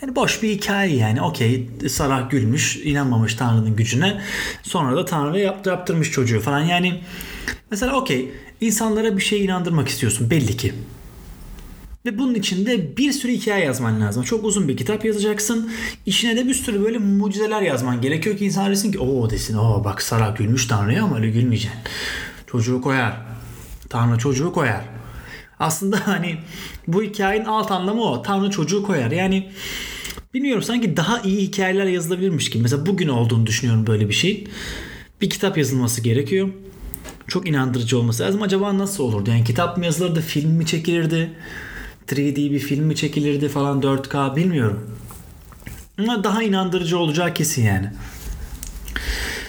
Yani 0.03 0.17
boş 0.17 0.43
bir 0.43 0.49
hikaye 0.49 0.97
yani. 0.97 1.23
Okey 1.23 1.71
Sarah 1.89 2.31
gülmüş, 2.31 2.77
inanmamış 2.77 3.35
Tanrı'nın 3.35 3.77
gücüne. 3.77 4.21
Sonra 4.63 4.97
da 4.97 5.05
Tanrı 5.05 5.41
yaptı, 5.41 5.71
yaptırmış 5.71 6.11
çocuğu 6.11 6.41
falan. 6.41 6.61
Yani 6.61 7.01
mesela 7.71 7.97
okey 7.97 8.31
insanlara 8.61 9.17
bir 9.17 9.23
şey 9.23 9.45
inandırmak 9.45 9.89
istiyorsun 9.89 10.31
belli 10.31 10.57
ki. 10.57 10.75
Ve 12.09 12.19
bunun 12.19 12.35
için 12.35 12.67
de 12.67 12.97
bir 12.97 13.13
sürü 13.13 13.33
hikaye 13.33 13.65
yazman 13.65 14.01
lazım. 14.01 14.23
Çok 14.23 14.45
uzun 14.45 14.69
bir 14.69 14.77
kitap 14.77 15.05
yazacaksın. 15.05 15.71
İçine 16.07 16.37
de 16.37 16.47
bir 16.47 16.55
sürü 16.55 16.85
böyle 16.85 16.99
mucizeler 16.99 17.63
yazman 17.63 18.01
gerekiyor 18.01 18.37
ki 18.37 18.45
insan 18.45 18.71
desin 18.71 18.93
ki 18.93 18.99
o 18.99 19.31
desin 19.31 19.57
o 19.57 19.85
bak 19.85 20.03
Sara 20.03 20.31
gülmüş 20.39 20.67
Tanrı'ya 20.67 21.05
ama 21.05 21.17
öyle 21.17 21.31
gülmeyeceksin. 21.31 21.81
Çocuğu 22.47 22.81
koyar. 22.81 23.21
Tanrı 23.89 24.19
çocuğu 24.19 24.53
koyar. 24.53 24.85
Aslında 25.59 26.01
hani 26.07 26.39
bu 26.87 27.03
hikayenin 27.03 27.45
alt 27.45 27.71
anlamı 27.71 28.03
o. 28.03 28.23
Tanrı 28.23 28.51
çocuğu 28.51 28.83
koyar. 28.83 29.11
Yani 29.11 29.51
bilmiyorum 30.35 30.63
sanki 30.63 30.97
daha 30.97 31.21
iyi 31.21 31.41
hikayeler 31.41 31.87
yazılabilirmiş 31.87 32.51
gibi. 32.51 32.63
Mesela 32.63 32.87
bugün 32.87 33.09
olduğunu 33.09 33.47
düşünüyorum 33.47 33.87
böyle 33.87 34.09
bir 34.09 34.15
şey. 34.15 34.49
Bir 35.21 35.31
kitap 35.31 35.59
yazılması 35.59 36.01
gerekiyor. 36.01 36.49
Çok 37.27 37.49
inandırıcı 37.49 37.99
olması 37.99 38.23
lazım. 38.23 38.43
Acaba 38.43 38.79
nasıl 38.79 39.05
olurdu? 39.05 39.31
Yani 39.31 39.45
kitap 39.45 39.77
mı 39.77 39.85
yazılırdı, 39.85 40.21
film 40.21 40.51
mi 40.51 40.67
çekilirdi? 40.67 41.31
3D 42.13 42.37
bir 42.37 42.59
film 42.59 42.85
mi 42.85 42.97
çekilirdi 42.97 43.49
falan 43.49 43.81
4K 43.81 44.37
bilmiyorum. 44.37 44.97
Ama 45.99 46.25
daha 46.25 46.43
inandırıcı 46.43 46.99
olacağı 46.99 47.35
kesin 47.35 47.65
yani. 47.65 47.91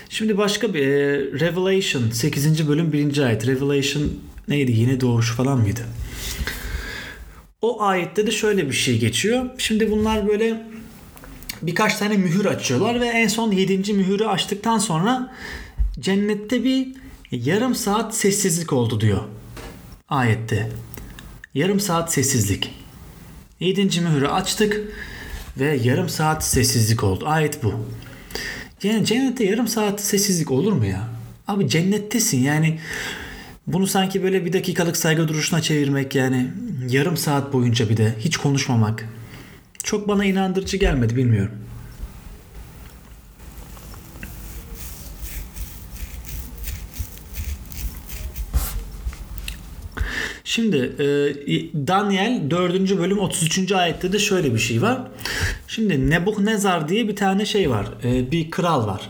Şimdi 0.10 0.38
başka 0.38 0.74
bir 0.74 0.88
e, 0.88 1.18
Revelation 1.40 2.10
8. 2.10 2.68
bölüm 2.68 2.94
1. 2.94 3.18
ayet. 3.18 3.48
Revelation 3.48 4.04
neydi? 4.48 4.72
Yine 4.72 5.02
doğuş 5.02 5.32
falan 5.32 5.60
mıydı? 5.60 5.82
O 7.62 7.82
ayette 7.82 8.28
de 8.28 8.32
şöyle 8.32 8.70
bir 8.70 8.76
şey 8.76 9.00
geçiyor. 9.00 9.46
Şimdi 9.58 9.92
bunlar 9.92 10.28
böyle 10.28 10.68
birkaç 11.62 11.96
tane 11.96 12.18
mühür 12.18 12.46
açıyorlar 12.46 13.02
ve 13.02 13.08
en 13.08 13.28
son 13.28 13.52
7. 13.52 13.94
mühürü 13.94 14.26
açtıktan 14.26 14.78
sonra 14.78 15.36
cennette 16.00 16.64
bir 16.64 16.88
yarım 17.32 17.76
saat 17.76 18.16
sessizlik 18.16 18.74
oldu 18.74 19.02
diyor 19.02 19.24
ayette. 20.10 20.70
Yarım 21.54 21.80
saat 21.80 22.14
sessizlik. 22.14 22.76
Yedinci 23.60 24.02
mühürü 24.02 24.28
açtık 24.28 24.82
ve 25.58 25.80
yarım 25.84 26.10
saat 26.10 26.44
sessizlik 26.44 27.04
oldu. 27.04 27.26
Ayet 27.28 27.64
bu. 27.64 27.86
Yani 28.84 29.06
cennette 29.06 29.44
yarım 29.44 29.68
saat 29.68 30.02
sessizlik 30.02 30.52
olur 30.52 30.74
mu 30.74 30.86
ya? 30.86 31.10
Abi 31.48 31.70
cennettesin 31.70 32.44
yani 32.44 32.80
bunu 33.68 33.88
sanki 33.88 34.24
böyle 34.24 34.46
bir 34.46 34.54
dakikalık 34.54 34.98
saygı 34.98 35.28
duruşuna 35.28 35.62
çevirmek 35.62 36.16
yani 36.16 36.48
yarım 36.90 37.18
saat 37.18 37.54
boyunca 37.54 37.90
bir 37.90 37.98
de 37.98 38.16
hiç 38.20 38.38
konuşmamak 38.38 39.06
çok 39.84 40.08
bana 40.08 40.26
inandırıcı 40.26 40.78
gelmedi 40.78 41.16
bilmiyorum. 41.16 41.56
Şimdi 50.60 50.78
e, 50.78 51.08
Daniel 51.88 52.52
4. 52.52 52.98
bölüm 53.00 53.20
33. 53.20 53.72
ayette 53.72 54.14
de 54.14 54.20
şöyle 54.20 54.54
bir 54.54 54.60
şey 54.60 54.82
var. 54.82 55.02
Şimdi 55.68 56.10
Nebuchadnezzar 56.10 56.90
diye 56.90 57.08
bir 57.08 57.16
tane 57.16 57.46
şey 57.46 57.70
var. 57.70 57.88
E, 58.04 58.32
bir 58.32 58.52
kral 58.52 58.88
var. 58.88 59.10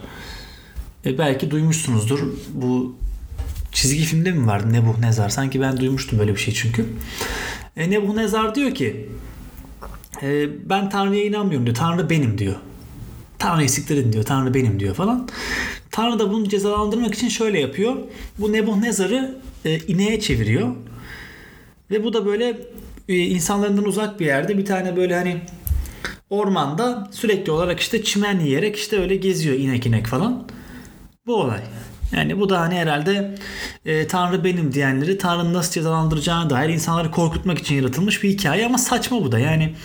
E, 1.06 1.18
belki 1.18 1.51
duymuşsunuzdur. 1.51 2.20
Bu 2.53 2.96
çizgi 3.72 4.03
filmde 4.03 4.32
mi 4.32 4.48
vardı 4.48 4.74
Nebuchadnezzar? 4.74 5.29
Sanki 5.29 5.62
ben 5.62 5.77
duymuştum 5.77 6.20
böyle 6.20 6.32
bir 6.32 6.39
şey 6.39 6.53
çünkü. 6.53 6.86
E, 7.77 7.89
Nebuchadnezzar 7.89 8.56
diyor 8.56 8.75
ki 8.75 9.10
e, 10.22 10.48
ben 10.70 10.89
Tanrı'ya 10.89 11.24
inanmıyorum 11.24 11.65
diyor. 11.65 11.77
Tanrı 11.77 12.10
benim 12.10 12.38
diyor. 12.38 12.56
Tanrı'yı 13.39 13.70
siktirin 13.70 14.13
diyor. 14.13 14.24
Tanrı 14.24 14.53
benim 14.53 14.79
diyor 14.79 14.96
falan. 14.96 15.29
Tanrı 15.91 16.20
da 16.20 16.32
bunu 16.32 16.50
cezalandırmak 16.50 17.15
için 17.15 17.29
şöyle 17.29 17.60
yapıyor. 17.60 17.96
Bu 18.39 18.53
Nebuchadnezzar'ı 18.53 19.38
e, 19.65 19.79
ineğe 19.79 20.20
çeviriyor. 20.20 20.75
Ve 21.91 22.03
bu 22.03 22.13
da 22.13 22.25
böyle 22.25 22.58
e, 23.10 23.17
insanlarından 23.17 23.86
uzak 23.86 24.19
bir 24.19 24.25
yerde 24.25 24.58
bir 24.58 24.65
tane 24.65 24.96
böyle 24.96 25.15
hani 25.15 25.41
ormanda 26.29 27.08
sürekli 27.12 27.51
olarak 27.51 27.79
işte 27.79 28.03
çimen 28.03 28.39
yiyerek 28.39 28.75
işte 28.75 29.00
öyle 29.00 29.15
geziyor 29.15 29.55
inek 29.55 29.86
inek 29.86 30.08
falan. 30.08 30.48
Bu 31.27 31.36
olay. 31.36 31.62
Yani 32.15 32.39
bu 32.39 32.50
da 32.50 32.62
hani 32.62 32.75
herhalde 32.75 33.36
e, 33.86 34.08
Tanrı 34.08 34.43
benim 34.43 34.74
diyenleri 34.74 35.17
Tanrı'nın 35.17 35.53
nasıl 35.53 35.72
cezalandıracağını 35.74 36.50
dair 36.50 36.69
insanları 36.69 37.12
korkutmak 37.12 37.60
için 37.60 37.75
yaratılmış 37.75 38.24
bir 38.24 38.29
hikaye 38.29 38.65
ama 38.65 38.77
saçma 38.77 39.24
bu 39.24 39.31
da. 39.31 39.39
Yani 39.39 39.75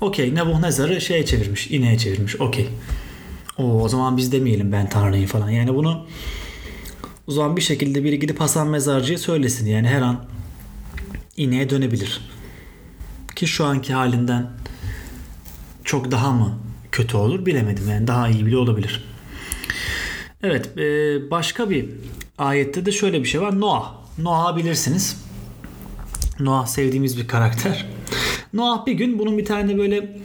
okey 0.00 0.34
Nebuchadnezzar'ı 0.34 1.00
şeye 1.00 1.26
çevirmiş, 1.26 1.70
ineğe 1.70 1.98
çevirmiş. 1.98 2.40
Okey. 2.40 2.68
O, 3.58 3.62
o 3.82 3.88
zaman 3.88 4.16
biz 4.16 4.32
demeyelim 4.32 4.72
ben 4.72 4.88
Tanrı'yım 4.88 5.26
falan. 5.26 5.50
Yani 5.50 5.74
bunu 5.74 6.06
o 7.26 7.32
zaman 7.32 7.56
bir 7.56 7.62
şekilde 7.62 8.04
biri 8.04 8.18
gidip 8.18 8.40
Hasan 8.40 8.68
Mezarcı'ya 8.68 9.18
söylesin. 9.18 9.66
Yani 9.66 9.88
her 9.88 10.02
an 10.02 10.24
ineğe 11.36 11.70
dönebilir. 11.70 12.20
Ki 13.36 13.46
şu 13.46 13.64
anki 13.64 13.94
halinden 13.94 14.50
çok 15.84 16.10
daha 16.10 16.30
mı 16.30 16.58
kötü 16.92 17.16
olur 17.16 17.46
bilemedim. 17.46 17.88
Yani 17.90 18.06
daha 18.06 18.28
iyi 18.28 18.46
bile 18.46 18.56
olabilir. 18.56 19.04
Evet 20.42 20.78
e, 20.78 21.30
başka 21.30 21.70
bir 21.70 21.88
ayette 22.38 22.86
de 22.86 22.92
şöyle 22.92 23.20
bir 23.20 23.28
şey 23.28 23.40
var. 23.40 23.60
Noah. 23.60 23.92
Noah 24.18 24.56
bilirsiniz. 24.56 25.24
Noah 26.40 26.66
sevdiğimiz 26.66 27.18
bir 27.18 27.28
karakter. 27.28 27.86
Noah 28.52 28.86
bir 28.86 28.92
gün 28.92 29.18
bunun 29.18 29.38
bir 29.38 29.44
tane 29.44 29.78
böyle 29.78 30.22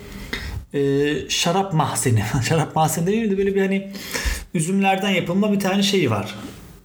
e, 0.73 1.29
şarap 1.29 1.73
mahzeni. 1.73 2.23
şarap 2.49 2.75
mahzeni 2.75 3.07
değil 3.07 3.31
de 3.31 3.37
böyle 3.37 3.55
bir 3.55 3.61
hani 3.61 3.91
üzümlerden 4.53 5.09
yapılma 5.09 5.51
bir 5.51 5.59
tane 5.59 5.83
şeyi 5.83 6.11
var. 6.11 6.35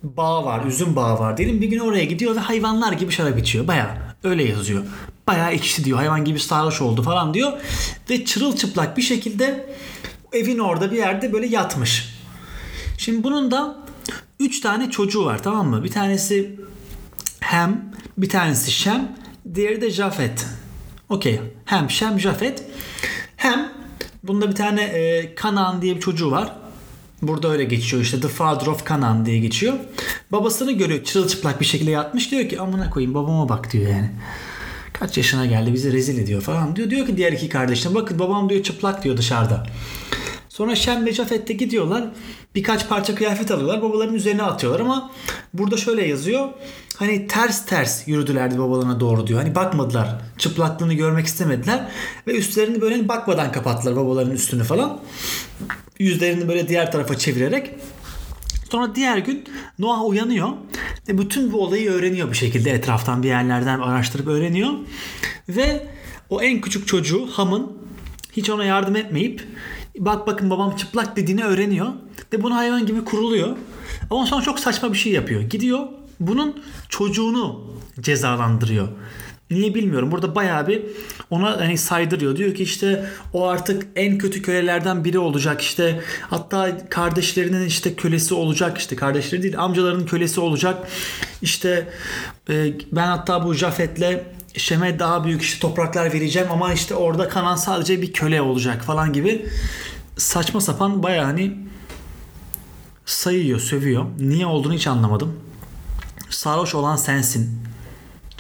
Bağ 0.02 0.44
var, 0.44 0.64
üzüm 0.64 0.96
bağı 0.96 1.18
var 1.18 1.36
diyelim. 1.36 1.60
Bir 1.60 1.66
gün 1.66 1.78
oraya 1.78 2.04
gidiyor 2.04 2.36
ve 2.36 2.40
hayvanlar 2.40 2.92
gibi 2.92 3.12
şarap 3.12 3.38
içiyor. 3.38 3.68
Baya 3.68 4.11
öyle 4.24 4.44
yazıyor. 4.44 4.84
Baya 5.26 5.50
içti 5.50 5.84
diyor. 5.84 5.98
Hayvan 5.98 6.24
gibi 6.24 6.40
sarhoş 6.40 6.80
oldu 6.80 7.02
falan 7.02 7.34
diyor. 7.34 7.52
Ve 8.10 8.24
çırılçıplak 8.24 8.96
bir 8.96 9.02
şekilde 9.02 9.74
evin 10.32 10.58
orada 10.58 10.90
bir 10.90 10.96
yerde 10.96 11.32
böyle 11.32 11.46
yatmış. 11.46 12.18
Şimdi 12.98 13.24
bunun 13.24 13.50
da 13.50 13.76
3 14.40 14.60
tane 14.60 14.90
çocuğu 14.90 15.24
var 15.24 15.42
tamam 15.42 15.68
mı? 15.68 15.84
Bir 15.84 15.90
tanesi 15.90 16.60
Hem, 17.40 17.92
bir 18.18 18.28
tanesi 18.28 18.70
Şem, 18.70 19.16
diğeri 19.54 19.80
de 19.80 19.90
Jafet. 19.90 20.46
Okey. 21.08 21.40
Hem, 21.64 21.90
Şem, 21.90 22.20
Jafet. 22.20 22.64
Hem 23.36 23.72
bunda 24.22 24.50
bir 24.50 24.54
tane 24.54 24.82
e, 24.82 25.34
Kanan 25.34 25.82
diye 25.82 25.96
bir 25.96 26.00
çocuğu 26.00 26.30
var. 26.30 26.52
Burada 27.22 27.48
öyle 27.48 27.64
geçiyor 27.64 28.02
işte 28.02 28.20
The 28.20 28.28
Father 28.28 28.66
of 28.66 28.88
Canaan 28.88 29.26
diye 29.26 29.38
geçiyor. 29.38 29.74
Babasını 30.32 30.72
görüyor 30.72 31.04
çırılçıplak 31.04 31.60
bir 31.60 31.66
şekilde 31.66 31.90
yatmış 31.90 32.30
diyor 32.30 32.48
ki 32.48 32.60
amına 32.60 32.90
koyayım 32.90 33.14
babama 33.14 33.48
bak 33.48 33.72
diyor 33.72 33.90
yani. 33.90 34.10
Kaç 34.92 35.16
yaşına 35.16 35.46
geldi 35.46 35.72
bizi 35.74 35.92
rezil 35.92 36.18
ediyor 36.18 36.42
falan 36.42 36.76
diyor. 36.76 36.90
Diyor 36.90 37.06
ki 37.06 37.16
diğer 37.16 37.32
iki 37.32 37.48
kardeşine 37.48 37.94
bakın 37.94 38.18
babam 38.18 38.48
diyor 38.48 38.62
çıplak 38.62 39.04
diyor 39.04 39.16
dışarıda. 39.16 39.66
Sonra 40.52 40.76
Şem 40.76 41.06
ve 41.06 41.12
Cafet'te 41.12 41.52
gidiyorlar. 41.52 42.04
Birkaç 42.54 42.88
parça 42.88 43.14
kıyafet 43.14 43.50
alıyorlar. 43.50 43.82
Babaların 43.82 44.14
üzerine 44.14 44.42
atıyorlar 44.42 44.80
ama 44.80 45.10
burada 45.54 45.76
şöyle 45.76 46.06
yazıyor. 46.06 46.48
Hani 46.96 47.26
ters 47.26 47.66
ters 47.66 48.08
yürüdülerdi 48.08 48.58
babalarına 48.58 49.00
doğru 49.00 49.26
diyor. 49.26 49.40
Hani 49.42 49.54
bakmadılar. 49.54 50.08
Çıplaklığını 50.38 50.94
görmek 50.94 51.26
istemediler. 51.26 51.88
Ve 52.26 52.36
üstlerini 52.36 52.80
böyle 52.80 52.94
hani 52.94 53.08
bakmadan 53.08 53.52
kapattılar 53.52 53.96
babaların 53.96 54.32
üstünü 54.32 54.64
falan. 54.64 55.00
Yüzlerini 55.98 56.48
böyle 56.48 56.68
diğer 56.68 56.92
tarafa 56.92 57.18
çevirerek. 57.18 57.70
Sonra 58.70 58.94
diğer 58.94 59.18
gün 59.18 59.44
Noah 59.78 60.04
uyanıyor 60.04 60.48
ve 61.08 61.18
bütün 61.18 61.52
bu 61.52 61.60
olayı 61.62 61.90
öğreniyor 61.90 62.30
bir 62.30 62.36
şekilde 62.36 62.70
etraftan 62.70 63.22
bir 63.22 63.28
yerlerden 63.28 63.80
araştırıp 63.80 64.26
öğreniyor. 64.26 64.70
Ve 65.48 65.86
o 66.30 66.42
en 66.42 66.60
küçük 66.60 66.88
çocuğu 66.88 67.26
Ham'ın 67.32 67.72
hiç 68.32 68.50
ona 68.50 68.64
yardım 68.64 68.96
etmeyip 68.96 69.42
bak 69.98 70.26
bakın 70.26 70.50
babam 70.50 70.76
çıplak 70.76 71.16
dediğini 71.16 71.44
öğreniyor. 71.44 71.86
Ve 72.32 72.42
bunu 72.42 72.56
hayvan 72.56 72.86
gibi 72.86 73.04
kuruluyor. 73.04 73.56
Ama 74.10 74.26
sonra 74.26 74.42
çok 74.42 74.58
saçma 74.58 74.92
bir 74.92 74.98
şey 74.98 75.12
yapıyor. 75.12 75.42
Gidiyor 75.42 75.86
bunun 76.20 76.62
çocuğunu 76.88 77.60
cezalandırıyor. 78.00 78.88
Niye 79.52 79.74
bilmiyorum. 79.74 80.10
Burada 80.10 80.34
bayağı 80.34 80.66
bir 80.66 80.82
ona 81.30 81.60
hani 81.60 81.78
saydırıyor. 81.78 82.36
Diyor 82.36 82.54
ki 82.54 82.62
işte 82.62 83.06
o 83.32 83.46
artık 83.48 83.86
en 83.96 84.18
kötü 84.18 84.42
kölelerden 84.42 85.04
biri 85.04 85.18
olacak. 85.18 85.60
İşte 85.60 86.00
hatta 86.30 86.88
kardeşlerinin 86.88 87.66
işte 87.66 87.94
kölesi 87.94 88.34
olacak. 88.34 88.78
İşte 88.78 88.96
kardeşleri 88.96 89.42
değil 89.42 89.58
amcalarının 89.58 90.06
kölesi 90.06 90.40
olacak. 90.40 90.88
İşte 91.42 91.88
e, 92.50 92.72
ben 92.92 93.06
hatta 93.06 93.44
bu 93.44 93.54
Jafet'le 93.54 94.20
Şem'e 94.56 94.98
daha 94.98 95.24
büyük 95.24 95.42
işte 95.42 95.60
topraklar 95.60 96.12
vereceğim 96.12 96.48
ama 96.50 96.72
işte 96.72 96.94
orada 96.94 97.28
Kanan 97.28 97.56
sadece 97.56 98.02
bir 98.02 98.12
köle 98.12 98.42
olacak 98.42 98.82
falan 98.82 99.12
gibi 99.12 99.46
saçma 100.16 100.60
sapan 100.60 101.02
bayağı 101.02 101.24
hani 101.24 101.56
sayıyor, 103.06 103.60
sövüyor. 103.60 104.04
Niye 104.18 104.46
olduğunu 104.46 104.74
hiç 104.74 104.86
anlamadım. 104.86 105.40
Sarhoş 106.30 106.74
olan 106.74 106.96
sensin. 106.96 107.62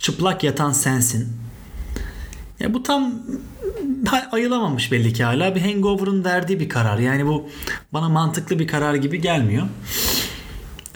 Çıplak 0.02 0.44
yatan 0.44 0.72
sensin. 0.72 1.28
Ya 2.60 2.74
bu 2.74 2.82
tam 2.82 3.14
ayılamamış 4.32 4.92
belli 4.92 5.12
ki 5.12 5.24
hala. 5.24 5.54
Bir 5.54 5.60
hangover'ın 5.60 6.24
verdiği 6.24 6.60
bir 6.60 6.68
karar. 6.68 6.98
Yani 6.98 7.26
bu 7.26 7.48
bana 7.92 8.08
mantıklı 8.08 8.58
bir 8.58 8.66
karar 8.66 8.94
gibi 8.94 9.20
gelmiyor. 9.20 9.66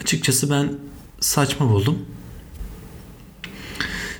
Açıkçası 0.01 0.51
ben 0.51 0.71
saçma 1.19 1.69
buldum. 1.69 2.05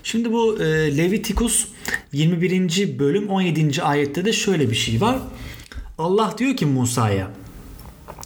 Şimdi 0.03 0.31
bu 0.31 0.63
e, 0.63 0.97
Levitikus 0.97 1.67
21. 2.11 2.99
bölüm 2.99 3.29
17. 3.29 3.83
ayette 3.83 4.25
de 4.25 4.33
şöyle 4.33 4.69
bir 4.69 4.75
şey 4.75 5.01
var. 5.01 5.17
Allah 5.97 6.35
diyor 6.37 6.55
ki 6.57 6.65
Musa'ya 6.65 7.31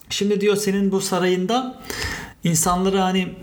Şimdi 0.09 0.41
diyor 0.41 0.55
senin 0.55 0.91
bu 0.91 1.01
sarayında 1.01 1.81
insanlara 2.43 3.03
hani 3.03 3.35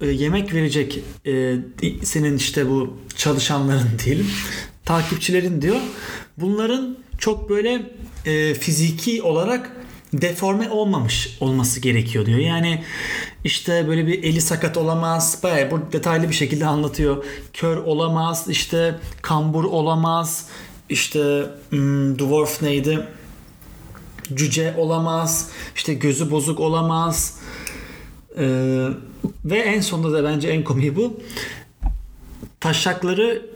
e, 0.00 0.06
yemek 0.06 0.54
verecek 0.54 1.00
e, 1.26 1.54
senin 2.02 2.36
işte 2.36 2.70
bu 2.70 2.96
çalışanların 3.16 3.90
diyelim 4.04 4.26
takipçilerin 4.84 5.62
diyor. 5.62 5.80
Bunların 6.36 6.96
çok 7.18 7.50
böyle 7.50 7.82
e, 8.26 8.54
fiziki 8.54 9.22
olarak 9.22 9.72
deforme 10.12 10.70
olmamış 10.70 11.36
olması 11.40 11.80
gerekiyor 11.80 12.26
diyor. 12.26 12.38
Yani 12.38 12.84
işte 13.44 13.88
böyle 13.88 14.06
bir 14.06 14.24
eli 14.24 14.40
sakat 14.40 14.76
olamaz. 14.76 15.40
Bayağı 15.42 15.70
bu 15.70 15.92
detaylı 15.92 16.28
bir 16.28 16.34
şekilde 16.34 16.66
anlatıyor. 16.66 17.24
Kör 17.52 17.76
olamaz, 17.76 18.44
işte 18.48 18.98
kambur 19.22 19.64
olamaz. 19.64 20.46
İşte 20.88 21.46
hmm, 21.70 22.18
dwarf 22.18 22.62
neydi? 22.62 23.06
Cüce 24.34 24.74
olamaz. 24.76 25.50
İşte 25.76 25.94
gözü 25.94 26.30
bozuk 26.30 26.60
olamaz. 26.60 27.38
Ee, 28.38 28.86
ve 29.44 29.58
en 29.58 29.80
sonunda 29.80 30.12
da 30.12 30.24
bence 30.24 30.48
en 30.48 30.64
komiği 30.64 30.96
bu. 30.96 31.20
Taşakları 32.60 33.46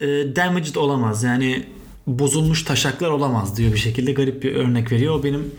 e, 0.00 0.06
damaged 0.36 0.74
olamaz. 0.74 1.22
Yani 1.22 1.66
bozulmuş 2.06 2.62
taşaklar 2.62 3.10
olamaz 3.10 3.56
diyor 3.56 3.72
bir 3.72 3.78
şekilde 3.78 4.12
garip 4.12 4.42
bir 4.42 4.54
örnek 4.54 4.92
veriyor. 4.92 5.14
O 5.14 5.22
benim 5.22 5.54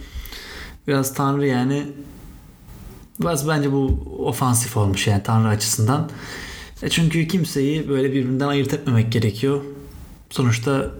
biraz 0.88 1.14
Tanrı 1.14 1.48
yani 1.48 1.84
biraz 3.20 3.48
bence 3.48 3.72
bu 3.72 4.04
ofansif 4.20 4.78
olmuş 4.78 5.08
yani 5.08 5.24
Tanrı 5.24 5.48
açısından. 5.48 6.10
E 6.82 6.90
çünkü 6.90 7.28
kimseyi 7.28 7.90
böyle 7.90 8.14
birbirinden 8.14 8.48
ayırt 8.48 8.74
etmemek 8.74 9.12
gerekiyor. 9.12 9.62
Sonuçta 10.30 10.92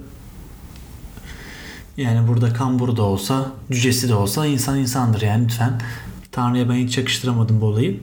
yani 1.98 2.28
burada 2.28 2.54
kamburu 2.54 2.98
da 2.98 3.04
olsa, 3.04 3.52
cücesi 3.72 4.10
de 4.10 4.16
olsa 4.16 4.46
insan 4.46 4.80
insandır 4.80 5.22
yani 5.22 5.44
lütfen. 5.44 5.82
Tanrı'ya 6.32 6.70
ben 6.70 6.74
hiç 6.74 6.98
yakıştıramadım 6.98 7.62
bu 7.62 7.66
olayı. 7.66 8.00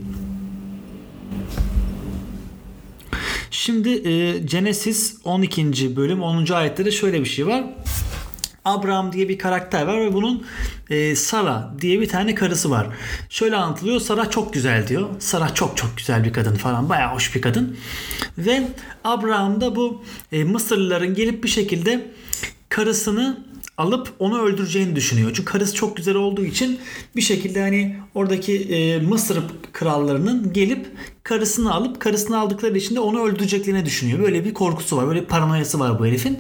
Şimdi 3.58 4.08
e, 4.08 4.38
Genesis 4.38 5.16
12. 5.24 5.96
bölüm 5.96 6.22
10. 6.22 6.52
ayette 6.52 6.84
de 6.84 6.90
şöyle 6.90 7.20
bir 7.20 7.26
şey 7.26 7.46
var. 7.46 7.64
Abraham 8.64 9.12
diye 9.12 9.28
bir 9.28 9.38
karakter 9.38 9.86
var 9.86 10.00
ve 10.00 10.12
bunun 10.12 10.46
e, 10.90 11.16
Sara 11.16 11.74
diye 11.80 12.00
bir 12.00 12.08
tane 12.08 12.34
karısı 12.34 12.70
var. 12.70 12.86
Şöyle 13.30 13.56
anlatılıyor. 13.56 14.00
Sara 14.00 14.30
çok 14.30 14.52
güzel 14.52 14.88
diyor. 14.88 15.08
Sara 15.18 15.54
çok 15.54 15.76
çok 15.76 15.96
güzel 15.96 16.24
bir 16.24 16.32
kadın 16.32 16.54
falan. 16.54 16.88
Bayağı 16.88 17.14
hoş 17.14 17.34
bir 17.34 17.42
kadın. 17.42 17.76
Ve 18.38 18.68
Abraham 19.04 19.60
da 19.60 19.76
bu 19.76 20.04
e, 20.32 20.44
Mısırlıların 20.44 21.14
gelip 21.14 21.44
bir 21.44 21.48
şekilde 21.48 22.10
karısını 22.68 23.44
alıp 23.76 24.12
onu 24.18 24.42
öldüreceğini 24.42 24.96
düşünüyor. 24.96 25.30
Çünkü 25.34 25.44
karısı 25.44 25.74
çok 25.74 25.96
güzel 25.96 26.14
olduğu 26.14 26.44
için 26.44 26.78
bir 27.16 27.20
şekilde 27.20 27.60
hani 27.60 27.96
oradaki 28.14 28.54
e, 28.56 28.98
Mısır 28.98 29.42
krallarının 29.72 30.52
gelip 30.52 30.86
karısını 31.22 31.74
alıp 31.74 32.00
karısını 32.00 32.38
aldıkları 32.38 32.78
için 32.78 32.94
de 32.94 33.00
onu 33.00 33.22
öldüreceklerini 33.22 33.84
düşünüyor. 33.84 34.18
Böyle 34.18 34.44
bir 34.44 34.54
korkusu 34.54 34.96
var. 34.96 35.06
Böyle 35.06 35.20
bir 35.20 35.26
paranoyası 35.26 35.80
var 35.80 35.98
bu 35.98 36.06
herifin. 36.06 36.38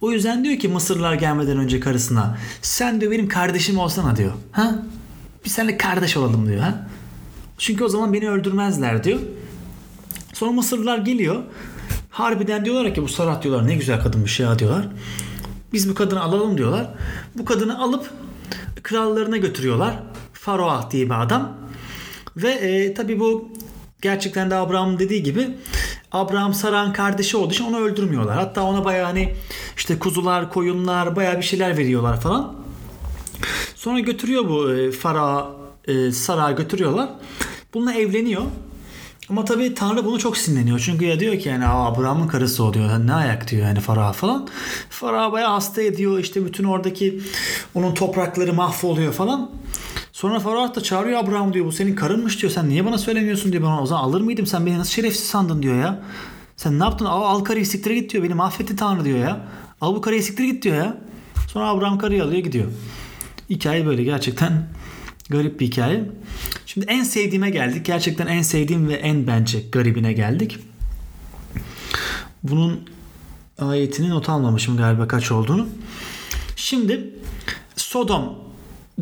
O 0.00 0.12
yüzden 0.12 0.44
diyor 0.44 0.58
ki 0.58 0.68
Mısırlılar 0.68 1.14
gelmeden 1.14 1.58
önce 1.58 1.80
karısına 1.80 2.38
sen 2.62 3.00
diyor 3.00 3.12
benim 3.12 3.28
kardeşim 3.28 3.78
olsana 3.78 4.16
diyor. 4.16 4.32
Ha? 4.52 4.82
Biz 5.44 5.52
seninle 5.52 5.76
kardeş 5.76 6.16
olalım 6.16 6.48
diyor. 6.48 6.60
Ha? 6.60 6.86
Çünkü 7.58 7.84
o 7.84 7.88
zaman 7.88 8.12
beni 8.12 8.30
öldürmezler 8.30 9.04
diyor. 9.04 9.18
Sonra 10.32 10.52
Mısırlılar 10.52 10.98
geliyor. 10.98 11.42
Harbiden 12.10 12.64
diyorlar 12.64 12.94
ki 12.94 13.02
bu 13.02 13.08
Sarat 13.08 13.42
diyorlar 13.44 13.66
ne 13.66 13.74
güzel 13.74 14.00
kadınmış 14.00 14.40
ya 14.40 14.58
diyorlar. 14.58 14.88
Biz 15.72 15.90
bu 15.90 15.94
kadını 15.94 16.22
alalım 16.22 16.58
diyorlar. 16.58 16.86
Bu 17.34 17.44
kadını 17.44 17.82
alıp 17.82 18.10
krallarına 18.82 19.36
götürüyorlar. 19.36 20.02
Faroah 20.32 20.90
diye 20.90 21.06
bir 21.06 21.22
adam. 21.22 21.56
Ve 22.36 22.50
e, 22.50 22.94
tabi 22.94 23.20
bu 23.20 23.48
gerçekten 24.02 24.50
de 24.50 24.54
Abraham'ın 24.54 24.98
dediği 24.98 25.22
gibi 25.22 25.56
Abraham 26.12 26.54
Saran 26.54 26.92
kardeşi 26.92 27.36
olduğu 27.36 27.52
için 27.52 27.64
onu 27.64 27.78
öldürmüyorlar. 27.78 28.36
Hatta 28.36 28.62
ona 28.62 28.84
bayağı 28.84 29.04
hani 29.04 29.34
işte 29.76 29.98
kuzular, 29.98 30.52
koyunlar 30.52 31.16
bayağı 31.16 31.36
bir 31.36 31.42
şeyler 31.42 31.78
veriyorlar 31.78 32.20
falan. 32.20 32.54
Sonra 33.74 34.00
götürüyor 34.00 34.48
bu 34.48 34.72
e, 34.72 34.92
Farah 34.92 35.46
e, 35.88 36.12
Sara'ya 36.12 36.50
götürüyorlar. 36.50 37.08
Bununla 37.74 37.94
evleniyor. 37.94 38.42
Ama 39.30 39.44
tabii 39.44 39.74
Tanrı 39.74 40.04
bunu 40.04 40.18
çok 40.18 40.36
sinirleniyor. 40.36 40.82
Çünkü 40.84 41.04
ya 41.04 41.20
diyor 41.20 41.38
ki 41.38 41.48
yani 41.48 41.66
Abraham'ın 41.66 42.28
karısı 42.28 42.64
o 42.64 42.74
diyor. 42.74 43.06
Ne 43.06 43.14
ayak 43.14 43.50
diyor 43.50 43.62
yani 43.62 43.80
Farah 43.80 44.12
falan. 44.12 44.48
Farah 44.90 45.32
bayağı 45.32 45.50
hasta 45.50 45.82
ediyor. 45.82 46.18
İşte 46.18 46.46
bütün 46.46 46.64
oradaki 46.64 47.20
onun 47.74 47.94
toprakları 47.94 48.52
mahvoluyor 48.52 49.12
falan. 49.12 49.50
Sonra 50.12 50.40
Farah 50.40 50.74
da 50.74 50.82
çağırıyor 50.82 51.18
Abraham 51.18 51.52
diyor. 51.52 51.66
Bu 51.66 51.72
senin 51.72 51.94
karınmış 51.94 52.42
diyor. 52.42 52.52
Sen 52.52 52.68
niye 52.68 52.84
bana 52.84 52.98
söylemiyorsun 52.98 53.52
diyor. 53.52 53.62
Ben 53.62 53.82
o 53.82 53.86
zaman 53.86 54.02
alır 54.02 54.20
mıydım? 54.20 54.46
Sen 54.46 54.66
beni 54.66 54.78
nasıl 54.78 54.92
şerefsiz 54.92 55.26
sandın 55.26 55.62
diyor 55.62 55.76
ya. 55.76 56.02
Sen 56.56 56.78
ne 56.80 56.84
yaptın? 56.84 57.04
Al, 57.04 57.22
al 57.22 57.40
karıyı 57.40 57.66
siktire 57.66 57.94
git 57.94 58.12
diyor. 58.12 58.24
Beni 58.24 58.34
mahvetti 58.34 58.76
Tanrı 58.76 59.04
diyor 59.04 59.18
ya. 59.18 59.40
Al 59.80 59.94
bu 59.94 60.00
karıyı 60.00 60.22
siktire 60.22 60.46
git 60.46 60.64
diyor 60.64 60.76
ya. 60.76 60.96
Sonra 61.52 61.68
Abraham 61.68 61.98
karıyı 61.98 62.24
alıyor 62.24 62.42
gidiyor. 62.42 62.66
Hikaye 63.50 63.86
böyle 63.86 64.04
gerçekten 64.04 64.68
garip 65.30 65.60
bir 65.60 65.66
hikaye. 65.66 66.04
Şimdi 66.66 66.86
en 66.86 67.02
sevdiğime 67.02 67.50
geldik. 67.50 67.86
Gerçekten 67.86 68.26
en 68.26 68.42
sevdiğim 68.42 68.88
ve 68.88 68.94
en 68.94 69.26
bence 69.26 69.60
garibine 69.72 70.12
geldik. 70.12 70.58
Bunun 72.42 72.88
ayetini 73.58 74.10
not 74.10 74.28
almamışım 74.28 74.76
galiba 74.76 75.08
kaç 75.08 75.32
olduğunu. 75.32 75.68
Şimdi 76.56 77.14
Sodom 77.76 78.38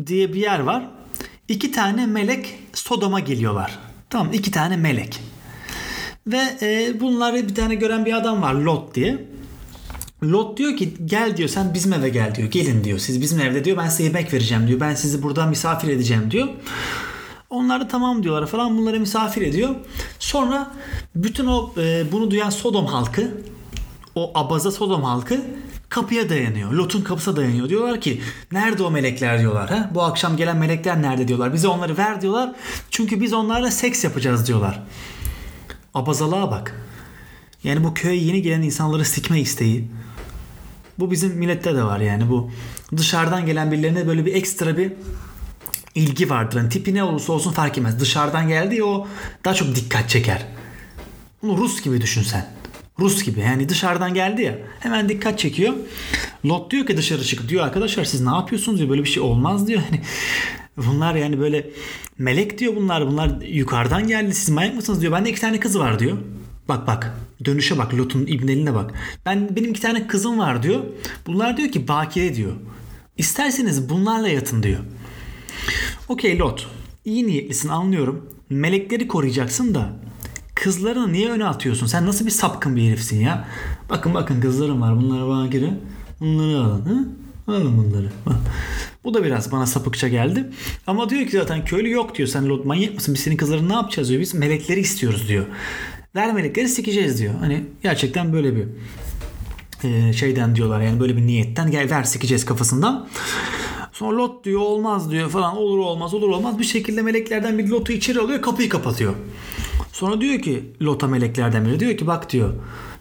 diye 0.07 0.33
bir 0.33 0.39
yer 0.39 0.59
var. 0.59 0.89
İki 1.47 1.71
tane 1.71 2.05
melek 2.05 2.59
Sodom'a 2.73 3.19
geliyorlar. 3.19 3.79
Tamam 4.09 4.33
iki 4.33 4.51
tane 4.51 4.77
melek. 4.77 5.19
Ve 6.27 6.57
e, 6.61 6.99
bunları 6.99 7.49
bir 7.49 7.55
tane 7.55 7.75
gören 7.75 8.05
bir 8.05 8.13
adam 8.13 8.41
var 8.41 8.53
Lot 8.53 8.95
diye. 8.95 9.25
Lot 10.23 10.57
diyor 10.57 10.77
ki 10.77 10.93
gel 11.05 11.37
diyor 11.37 11.49
sen 11.49 11.73
bizim 11.73 11.93
eve 11.93 12.09
gel 12.09 12.35
diyor. 12.35 12.51
Gelin 12.51 12.83
diyor. 12.83 12.99
Siz 12.99 13.21
bizim 13.21 13.39
evde 13.39 13.63
diyor 13.63 13.77
ben 13.77 13.89
size 13.89 14.03
yemek 14.03 14.33
vereceğim 14.33 14.67
diyor. 14.67 14.79
Ben 14.79 14.95
sizi 14.95 15.23
burada 15.23 15.45
misafir 15.45 15.87
edeceğim 15.87 16.31
diyor. 16.31 16.47
Onlar 17.49 17.81
da 17.81 17.87
tamam 17.87 18.23
diyorlar 18.23 18.47
falan 18.47 18.77
bunları 18.77 18.99
misafir 18.99 19.41
ediyor. 19.41 19.75
Sonra 20.19 20.71
bütün 21.15 21.45
o 21.45 21.73
e, 21.77 22.11
bunu 22.11 22.31
duyan 22.31 22.49
Sodom 22.49 22.85
halkı 22.85 23.31
o 24.15 24.31
abaza 24.35 24.71
Sodom 24.71 25.03
halkı 25.03 25.41
kapıya 25.89 26.29
dayanıyor. 26.29 26.71
Lot'un 26.71 27.01
kapısına 27.01 27.35
dayanıyor. 27.35 27.69
Diyorlar 27.69 28.01
ki 28.01 28.21
nerede 28.51 28.83
o 28.83 28.91
melekler 28.91 29.39
diyorlar. 29.39 29.69
Ha? 29.69 29.89
Bu 29.93 30.03
akşam 30.03 30.37
gelen 30.37 30.57
melekler 30.57 31.01
nerede 31.01 31.27
diyorlar. 31.27 31.53
Bize 31.53 31.67
onları 31.67 31.97
ver 31.97 32.21
diyorlar. 32.21 32.55
Çünkü 32.89 33.21
biz 33.21 33.33
onlarla 33.33 33.71
seks 33.71 34.03
yapacağız 34.03 34.47
diyorlar. 34.47 34.83
Abazalığa 35.93 36.51
bak. 36.51 36.85
Yani 37.63 37.83
bu 37.83 37.93
köye 37.93 38.15
yeni 38.15 38.41
gelen 38.41 38.61
insanları 38.61 39.05
sikme 39.05 39.39
isteği. 39.39 39.87
Bu 40.99 41.11
bizim 41.11 41.31
millette 41.37 41.75
de 41.75 41.83
var 41.83 41.99
yani 41.99 42.29
bu 42.29 42.51
dışarıdan 42.97 43.45
gelen 43.45 43.71
birilerine 43.71 44.07
böyle 44.07 44.25
bir 44.25 44.35
ekstra 44.35 44.77
bir 44.77 44.91
ilgi 45.95 46.29
vardır. 46.29 46.57
Yani 46.57 46.69
tipi 46.69 46.93
ne 46.93 47.03
olursa 47.03 47.33
olsun 47.33 47.51
fark 47.51 47.77
etmez. 47.77 47.99
Dışarıdan 47.99 48.47
geldi 48.47 48.83
o 48.83 49.07
daha 49.45 49.53
çok 49.53 49.75
dikkat 49.75 50.09
çeker. 50.09 50.45
Bunu 51.41 51.57
Rus 51.57 51.81
gibi 51.81 52.01
düşün 52.01 52.21
sen. 52.21 52.45
Rus 52.99 53.23
gibi 53.23 53.39
yani 53.39 53.69
dışarıdan 53.69 54.13
geldi 54.13 54.41
ya 54.41 54.57
hemen 54.79 55.09
dikkat 55.09 55.39
çekiyor. 55.39 55.73
Lot 56.45 56.71
diyor 56.71 56.85
ki 56.85 56.97
dışarı 56.97 57.23
çıkıp 57.23 57.49
diyor 57.49 57.63
arkadaşlar 57.65 58.03
siz 58.03 58.21
ne 58.21 58.29
yapıyorsunuz 58.29 58.77
diyor 58.77 58.89
böyle 58.89 59.03
bir 59.03 59.09
şey 59.09 59.23
olmaz 59.23 59.67
diyor. 59.67 59.81
Hani 59.89 60.01
bunlar 60.87 61.15
yani 61.15 61.39
böyle 61.39 61.69
melek 62.17 62.57
diyor 62.59 62.75
bunlar 62.75 63.07
bunlar 63.07 63.41
yukarıdan 63.41 64.07
geldi 64.07 64.35
siz 64.35 64.49
manyak 64.49 64.75
mısınız 64.75 65.01
diyor. 65.01 65.13
Bende 65.13 65.29
iki 65.29 65.41
tane 65.41 65.59
kız 65.59 65.79
var 65.79 65.99
diyor. 65.99 66.17
Bak 66.69 66.87
bak 66.87 67.13
dönüşe 67.45 67.77
bak 67.77 67.93
Lot'un 67.93 68.21
ibneline 68.21 68.75
bak. 68.75 68.93
Ben 69.25 69.55
benim 69.55 69.71
iki 69.71 69.81
tane 69.81 70.07
kızım 70.07 70.39
var 70.39 70.63
diyor. 70.63 70.79
Bunlar 71.27 71.57
diyor 71.57 71.71
ki 71.71 71.87
bakire 71.87 72.35
diyor. 72.35 72.51
İsterseniz 73.17 73.89
bunlarla 73.89 74.27
yatın 74.29 74.63
diyor. 74.63 74.79
Okey 76.07 76.39
Lot 76.39 76.67
iyi 77.05 77.27
niyetlisin 77.27 77.69
anlıyorum. 77.69 78.29
Melekleri 78.49 79.07
koruyacaksın 79.07 79.75
da 79.75 79.89
kızlarını 80.55 81.13
niye 81.13 81.29
öne 81.31 81.45
atıyorsun? 81.45 81.87
Sen 81.87 82.05
nasıl 82.05 82.25
bir 82.25 82.31
sapkın 82.31 82.75
bir 82.75 82.89
herifsin 82.89 83.21
ya? 83.21 83.47
Bakın 83.89 84.13
bakın 84.13 84.41
kızlarım 84.41 84.81
var 84.81 84.97
bunlara 84.97 85.27
bakire. 85.27 85.73
Bunları 86.19 86.57
alın. 86.57 86.85
Hı? 86.85 87.51
Alın 87.51 87.77
bunları. 87.77 88.09
Bu 89.03 89.13
da 89.13 89.23
biraz 89.23 89.51
bana 89.51 89.65
sapıkça 89.65 90.07
geldi. 90.07 90.49
Ama 90.87 91.09
diyor 91.09 91.25
ki 91.25 91.31
zaten 91.31 91.65
köylü 91.65 91.89
yok 91.89 92.15
diyor. 92.15 92.29
Sen 92.29 92.49
Lot 92.49 92.65
manyak 92.65 92.95
mısın? 92.95 93.13
Biz 93.13 93.21
senin 93.21 93.37
kızlarını 93.37 93.69
ne 93.69 93.73
yapacağız 93.73 94.09
diyor. 94.09 94.21
Biz 94.21 94.33
melekleri 94.33 94.79
istiyoruz 94.79 95.27
diyor. 95.27 95.45
Ver 96.15 96.33
melekleri 96.33 96.69
sikeceğiz 96.69 97.19
diyor. 97.19 97.33
Hani 97.39 97.63
gerçekten 97.83 98.33
böyle 98.33 98.55
bir 98.55 98.65
e, 99.83 100.13
şeyden 100.13 100.55
diyorlar 100.55 100.81
yani 100.81 100.99
böyle 100.99 101.17
bir 101.17 101.27
niyetten 101.27 101.71
gel 101.71 101.89
ver 101.89 102.03
sikeceğiz 102.03 102.45
kafasından. 102.45 103.07
Sonra 103.91 104.17
Lot 104.17 104.45
diyor 104.45 104.61
olmaz 104.61 105.11
diyor 105.11 105.29
falan 105.29 105.57
olur 105.57 105.79
olmaz 105.79 106.13
olur 106.13 106.29
olmaz 106.29 106.59
bir 106.59 106.63
şekilde 106.63 107.01
meleklerden 107.01 107.57
bir 107.57 107.67
Lot'u 107.67 107.93
içeri 107.93 108.19
alıyor 108.19 108.41
kapıyı 108.41 108.69
kapatıyor. 108.69 109.13
Sonra 109.91 110.21
diyor 110.21 110.39
ki 110.39 110.63
Lot'a 110.81 111.07
meleklerden 111.07 111.65
biri 111.65 111.79
diyor 111.79 111.97
ki 111.97 112.07
bak 112.07 112.31
diyor 112.31 112.53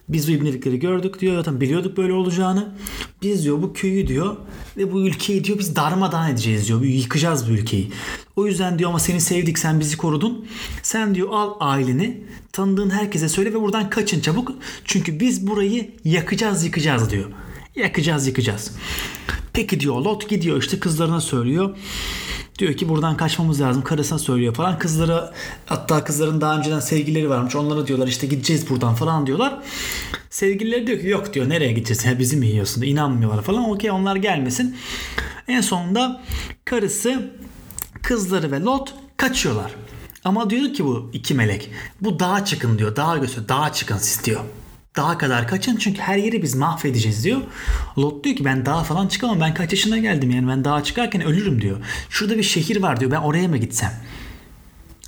biz 0.09 0.29
bu 0.29 0.33
ibnelikleri 0.33 0.79
gördük 0.79 1.21
diyor. 1.21 1.37
Zaten 1.37 1.61
biliyorduk 1.61 1.97
böyle 1.97 2.13
olacağını. 2.13 2.75
Biz 3.23 3.45
diyor 3.45 3.63
bu 3.63 3.73
köyü 3.73 4.07
diyor 4.07 4.37
ve 4.77 4.93
bu 4.93 5.07
ülkeyi 5.07 5.45
diyor 5.45 5.59
biz 5.59 5.77
darmadağın 5.77 6.31
edeceğiz 6.31 6.69
diyor. 6.69 6.83
Yıkacağız 6.83 7.51
bu 7.51 7.53
ülkeyi. 7.53 7.91
O 8.37 8.47
yüzden 8.47 8.79
diyor 8.79 8.91
ama 8.91 8.99
seni 8.99 9.21
sevdik 9.21 9.59
sen 9.59 9.81
bizi 9.81 9.97
korudun. 9.97 10.47
Sen 10.83 11.15
diyor 11.15 11.29
al 11.33 11.55
aileni 11.61 12.25
tanıdığın 12.53 12.91
herkese 12.91 13.29
söyle 13.29 13.55
ve 13.55 13.61
buradan 13.61 13.91
kaçın 13.91 14.21
çabuk. 14.21 14.53
Çünkü 14.85 15.21
biz 15.21 15.47
burayı 15.47 15.91
yakacağız 16.05 16.65
yıkacağız 16.65 17.11
diyor. 17.11 17.31
Yakacağız 17.77 18.27
yıkacağız. 18.27 18.73
Peki 19.53 19.81
diyor 19.81 20.01
Lot 20.01 20.29
gidiyor 20.29 20.63
işte 20.63 20.81
kızlarına 20.81 21.21
söylüyor. 21.21 21.77
Diyor 22.59 22.75
ki 22.75 22.89
buradan 22.89 23.17
kaçmamız 23.17 23.61
lazım. 23.61 23.83
Karısına 23.83 24.19
söylüyor 24.19 24.55
falan. 24.55 24.79
Kızlara 24.79 25.33
hatta 25.67 26.05
kızların 26.05 26.41
daha 26.41 26.59
önceden 26.59 26.81
sevgilileri 26.81 27.31
varmış. 27.31 27.57
Onlara 27.57 27.87
diyorlar 27.87 28.09
işte 28.09 28.27
gideceğiz 28.27 28.71
buradan 28.71 28.95
falan 28.95 29.27
diyorlar. 29.27 29.59
Sevgilileri 30.31 30.87
diyor 30.87 31.01
ki 31.01 31.09
yok 31.09 31.35
diyor 31.35 31.49
nereye 31.49 31.73
gideceğiz? 31.73 32.05
Ya 32.05 32.19
bizi 32.19 32.37
mi 32.37 32.47
yiyorsun? 32.47 32.83
İnanmıyorlar 32.83 33.43
falan. 33.43 33.71
Okey 33.71 33.91
onlar 33.91 34.17
gelmesin. 34.17 34.77
En 35.49 35.61
sonunda 35.61 36.23
karısı, 36.65 37.31
kızları 38.03 38.53
ve 38.53 38.61
Lot 38.61 38.95
kaçıyorlar. 39.17 39.75
Ama 40.25 40.51
diyor 40.51 40.75
ki 40.75 40.85
bu 40.85 41.11
iki 41.13 41.35
melek 41.35 41.71
bu 42.01 42.19
dağa 42.19 42.45
çıkın 42.45 42.79
diyor. 42.79 42.97
Dağa 42.97 43.19
göster. 43.19 43.49
Dağa 43.49 43.73
çıkın 43.73 43.99
siz 43.99 44.25
diyor. 44.25 44.41
Dağa 44.99 45.19
kadar 45.19 45.49
kaçın 45.49 45.77
çünkü 45.77 46.01
her 46.01 46.17
yeri 46.17 46.43
biz 46.43 46.55
mahvedeceğiz 46.55 47.25
diyor. 47.25 47.41
Lot 47.99 48.25
diyor 48.25 48.37
ki 48.37 48.45
ben 48.45 48.67
dağa 48.67 48.83
falan 48.83 49.09
çıkamam 49.09 49.41
ben 49.41 49.55
kaç 49.55 49.73
yaşına 49.73 49.99
geldim 49.99 50.31
yani 50.31 50.49
ben 50.49 50.65
dağa 50.65 50.85
çıkarken 50.85 51.23
ölürüm 51.23 51.63
diyor. 51.63 51.79
Şurada 52.11 52.39
bir 52.39 52.43
şehir 52.43 52.83
var 52.83 53.01
diyor 53.01 53.11
ben 53.11 53.21
oraya 53.21 53.49
mı 53.49 53.57
gitsem? 53.57 53.93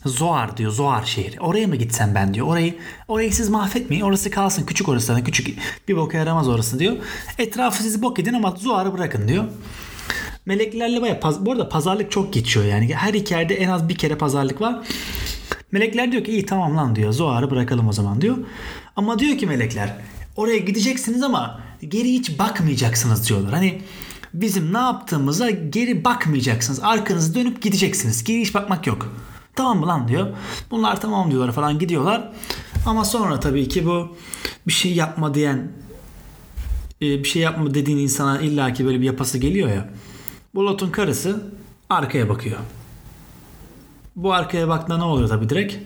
Zoar 0.04 0.56
diyor 0.56 0.72
Zoar 0.72 1.04
şehri. 1.04 1.40
Oraya 1.40 1.66
mı 1.66 1.76
gitsem 1.76 2.14
ben 2.14 2.34
diyor. 2.34 2.46
Orayı 2.46 2.74
orayı 3.08 3.32
siz 3.32 3.48
mahvetmeyin. 3.48 4.02
Orası 4.02 4.30
kalsın. 4.30 4.66
Küçük 4.66 4.88
orası 4.88 5.14
da 5.14 5.24
küçük. 5.24 5.58
Bir 5.88 5.96
boka 5.96 6.18
yaramaz 6.18 6.48
orası 6.48 6.78
diyor. 6.78 6.96
Etrafı 7.38 7.82
siz 7.82 8.02
bok 8.02 8.18
edin 8.18 8.34
ama 8.34 8.50
Zoar'ı 8.50 8.92
bırakın 8.92 9.28
diyor. 9.28 9.44
Meleklerle 10.46 11.02
baya 11.02 11.20
paz, 11.20 11.46
bu 11.46 11.52
arada 11.52 11.68
pazarlık 11.68 12.10
çok 12.10 12.32
geçiyor 12.32 12.66
yani. 12.66 12.94
Her 12.94 13.14
hikayede 13.14 13.54
en 13.54 13.68
az 13.68 13.88
bir 13.88 13.94
kere 13.94 14.14
pazarlık 14.14 14.60
var. 14.60 14.78
Melekler 15.72 16.12
diyor 16.12 16.24
ki 16.24 16.32
iyi 16.32 16.46
tamam 16.46 16.76
lan 16.76 16.96
diyor. 16.96 17.12
Zoar'ı 17.12 17.50
bırakalım 17.50 17.88
o 17.88 17.92
zaman 17.92 18.20
diyor. 18.20 18.36
Ama 18.96 19.18
diyor 19.18 19.38
ki 19.38 19.46
melekler 19.46 19.96
oraya 20.36 20.58
gideceksiniz 20.58 21.22
ama 21.22 21.60
geri 21.88 22.12
hiç 22.12 22.38
bakmayacaksınız 22.38 23.28
diyorlar. 23.28 23.52
Hani 23.52 23.82
bizim 24.34 24.72
ne 24.72 24.78
yaptığımıza 24.78 25.50
geri 25.50 26.04
bakmayacaksınız. 26.04 26.80
Arkanızı 26.82 27.34
dönüp 27.34 27.62
gideceksiniz. 27.62 28.24
Geri 28.24 28.40
hiç 28.40 28.54
bakmak 28.54 28.86
yok. 28.86 29.08
Tamam 29.56 29.78
mı 29.78 29.86
lan 29.86 30.08
diyor. 30.08 30.28
Bunlar 30.70 31.00
tamam 31.00 31.30
diyorlar 31.30 31.52
falan 31.52 31.78
gidiyorlar. 31.78 32.32
Ama 32.86 33.04
sonra 33.04 33.40
tabii 33.40 33.68
ki 33.68 33.86
bu 33.86 34.16
bir 34.66 34.72
şey 34.72 34.92
yapma 34.94 35.34
diyen 35.34 35.72
e, 37.02 37.06
bir 37.06 37.24
şey 37.24 37.42
yapma 37.42 37.74
dediğin 37.74 37.98
insana 37.98 38.40
illaki 38.40 38.86
böyle 38.86 39.00
bir 39.00 39.04
yapası 39.04 39.38
geliyor 39.38 39.68
ya. 39.68 39.88
Bu 40.54 40.66
Lot'un 40.66 40.90
karısı 40.90 41.44
arkaya 41.90 42.28
bakıyor. 42.28 42.58
Bu 44.16 44.32
arkaya 44.32 44.68
baktığında 44.68 44.98
ne 44.98 45.04
oluyor 45.04 45.28
tabii 45.28 45.48
direkt? 45.48 45.76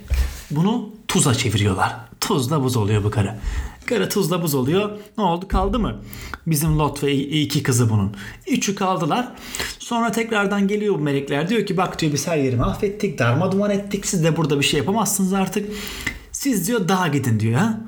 Bunu 0.50 0.90
tuza 1.08 1.34
çeviriyorlar. 1.34 1.96
Tuzla 2.26 2.62
buz 2.62 2.76
oluyor 2.76 3.04
bu 3.04 3.10
karı. 3.10 3.34
Karı 3.86 4.08
tuzla 4.08 4.42
buz 4.42 4.54
oluyor. 4.54 4.90
Ne 5.18 5.24
oldu 5.24 5.48
kaldı 5.48 5.78
mı? 5.78 5.96
Bizim 6.46 6.78
Lot 6.78 7.02
ve 7.02 7.14
iki 7.14 7.62
kızı 7.62 7.90
bunun. 7.90 8.16
Üçü 8.46 8.74
kaldılar. 8.74 9.28
Sonra 9.78 10.12
tekrardan 10.12 10.68
geliyor 10.68 10.94
bu 10.94 10.98
melekler. 10.98 11.48
Diyor 11.48 11.66
ki 11.66 11.76
bak 11.76 12.00
diyor 12.00 12.12
biz 12.12 12.26
her 12.26 12.36
yeri 12.36 12.56
mahvettik. 12.56 13.18
Darma 13.18 13.52
duman 13.52 13.70
ettik. 13.70 14.06
Siz 14.06 14.24
de 14.24 14.36
burada 14.36 14.58
bir 14.58 14.64
şey 14.64 14.78
yapamazsınız 14.78 15.32
artık. 15.32 15.70
Siz 16.32 16.68
diyor 16.68 16.88
dağa 16.88 17.08
gidin 17.08 17.40
diyor 17.40 17.60
ha. 17.60 17.80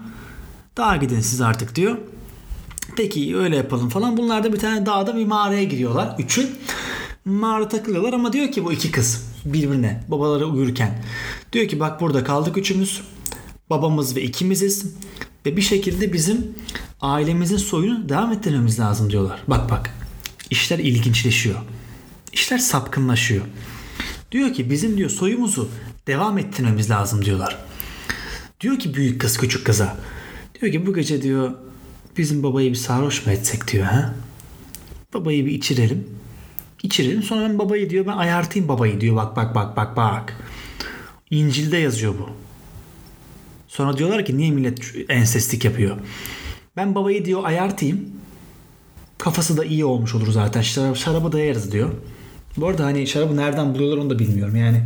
Dağa 0.77 0.96
gidin 0.96 1.20
siz 1.20 1.40
artık 1.40 1.75
diyor. 1.75 1.96
Peki 2.96 3.37
öyle 3.37 3.57
yapalım 3.57 3.88
falan. 3.88 4.16
Bunlar 4.16 4.44
da 4.44 4.53
bir 4.53 4.59
tane 4.59 4.87
dağda 4.87 5.16
bir 5.16 5.27
mağaraya 5.27 5.64
giriyorlar. 5.64 6.14
Üçü. 6.18 6.49
Mağara 7.25 7.68
takılıyorlar 7.68 8.12
ama 8.12 8.33
diyor 8.33 8.53
ki 8.53 8.64
bu 8.64 8.72
iki 8.72 8.90
kız 8.90 9.33
birbirine 9.44 10.05
babaları 10.09 10.46
uyurken. 10.46 11.05
Diyor 11.53 11.68
ki 11.68 11.81
bak 11.81 12.01
burada 12.01 12.25
kaldık 12.25 12.57
üçümüz. 12.57 13.03
Babamız 13.71 14.17
ve 14.17 14.23
ikimiziz. 14.23 14.95
Ve 15.47 15.57
bir 15.57 15.63
şekilde 15.63 16.13
bizim 16.13 16.55
ailemizin 17.01 17.57
soyunu 17.57 18.09
devam 18.09 18.33
ettirmemiz 18.33 18.81
lazım 18.81 19.11
diyorlar. 19.11 19.43
Bak 19.49 19.71
bak 19.71 19.91
işler 20.51 20.79
ilginçleşiyor. 20.79 21.57
İşler 22.33 22.59
sapkınlaşıyor. 22.59 23.45
Diyor 24.33 24.53
ki 24.53 24.71
bizim 24.71 24.97
diyor 24.97 25.11
soyumuzu 25.11 25.69
devam 26.07 26.39
ettirmemiz 26.39 26.91
lazım 26.91 27.25
diyorlar. 27.25 27.59
Diyor 28.61 28.79
ki 28.79 28.95
büyük 28.95 29.21
kız 29.21 29.39
küçük 29.39 29.67
kıza. 29.67 29.97
Diyor 30.61 30.73
ki 30.73 30.87
bu 30.87 30.95
gece 30.95 31.23
diyor 31.23 31.53
bizim 32.17 32.43
babayı 32.43 32.71
bir 32.71 32.77
sarhoş 32.77 33.27
mu 33.27 33.33
etsek 33.33 33.73
diyor 33.73 33.85
ha. 33.85 34.15
Babayı 35.15 35.47
bir 35.47 35.53
içirelim. 35.53 36.09
İçirelim 36.83 37.23
sonra 37.23 37.49
ben 37.49 37.59
babayı 37.59 37.91
diyor 37.91 38.07
ben 38.07 38.17
ayartayım 38.17 38.69
babayı 38.69 39.01
diyor 39.01 39.17
bak 39.17 39.37
bak 39.37 39.55
bak 39.55 39.77
bak 39.77 39.97
bak. 39.97 40.37
İncil'de 41.31 41.77
yazıyor 41.77 42.15
bu. 42.19 42.46
Sonra 43.77 43.99
diyorlar 43.99 44.25
ki 44.25 44.37
niye 44.37 44.51
millet 44.51 44.95
ensestik 45.09 45.65
yapıyor. 45.65 45.97
Ben 46.77 46.95
babayı 46.95 47.25
diyor 47.25 47.45
ayartayım. 47.45 48.01
Kafası 49.19 49.57
da 49.57 49.65
iyi 49.65 49.85
olmuş 49.85 50.15
olur 50.15 50.31
zaten. 50.31 50.61
Şarabı, 50.61 50.97
şarabı 50.97 51.33
dayarız 51.33 51.73
diyor. 51.73 51.89
Bu 52.57 52.67
arada 52.67 52.85
hani 52.85 53.07
şarabı 53.07 53.37
nereden 53.37 53.75
buluyorlar 53.75 53.99
onu 53.99 54.11
da 54.11 54.19
bilmiyorum. 54.19 54.57
Yani 54.57 54.83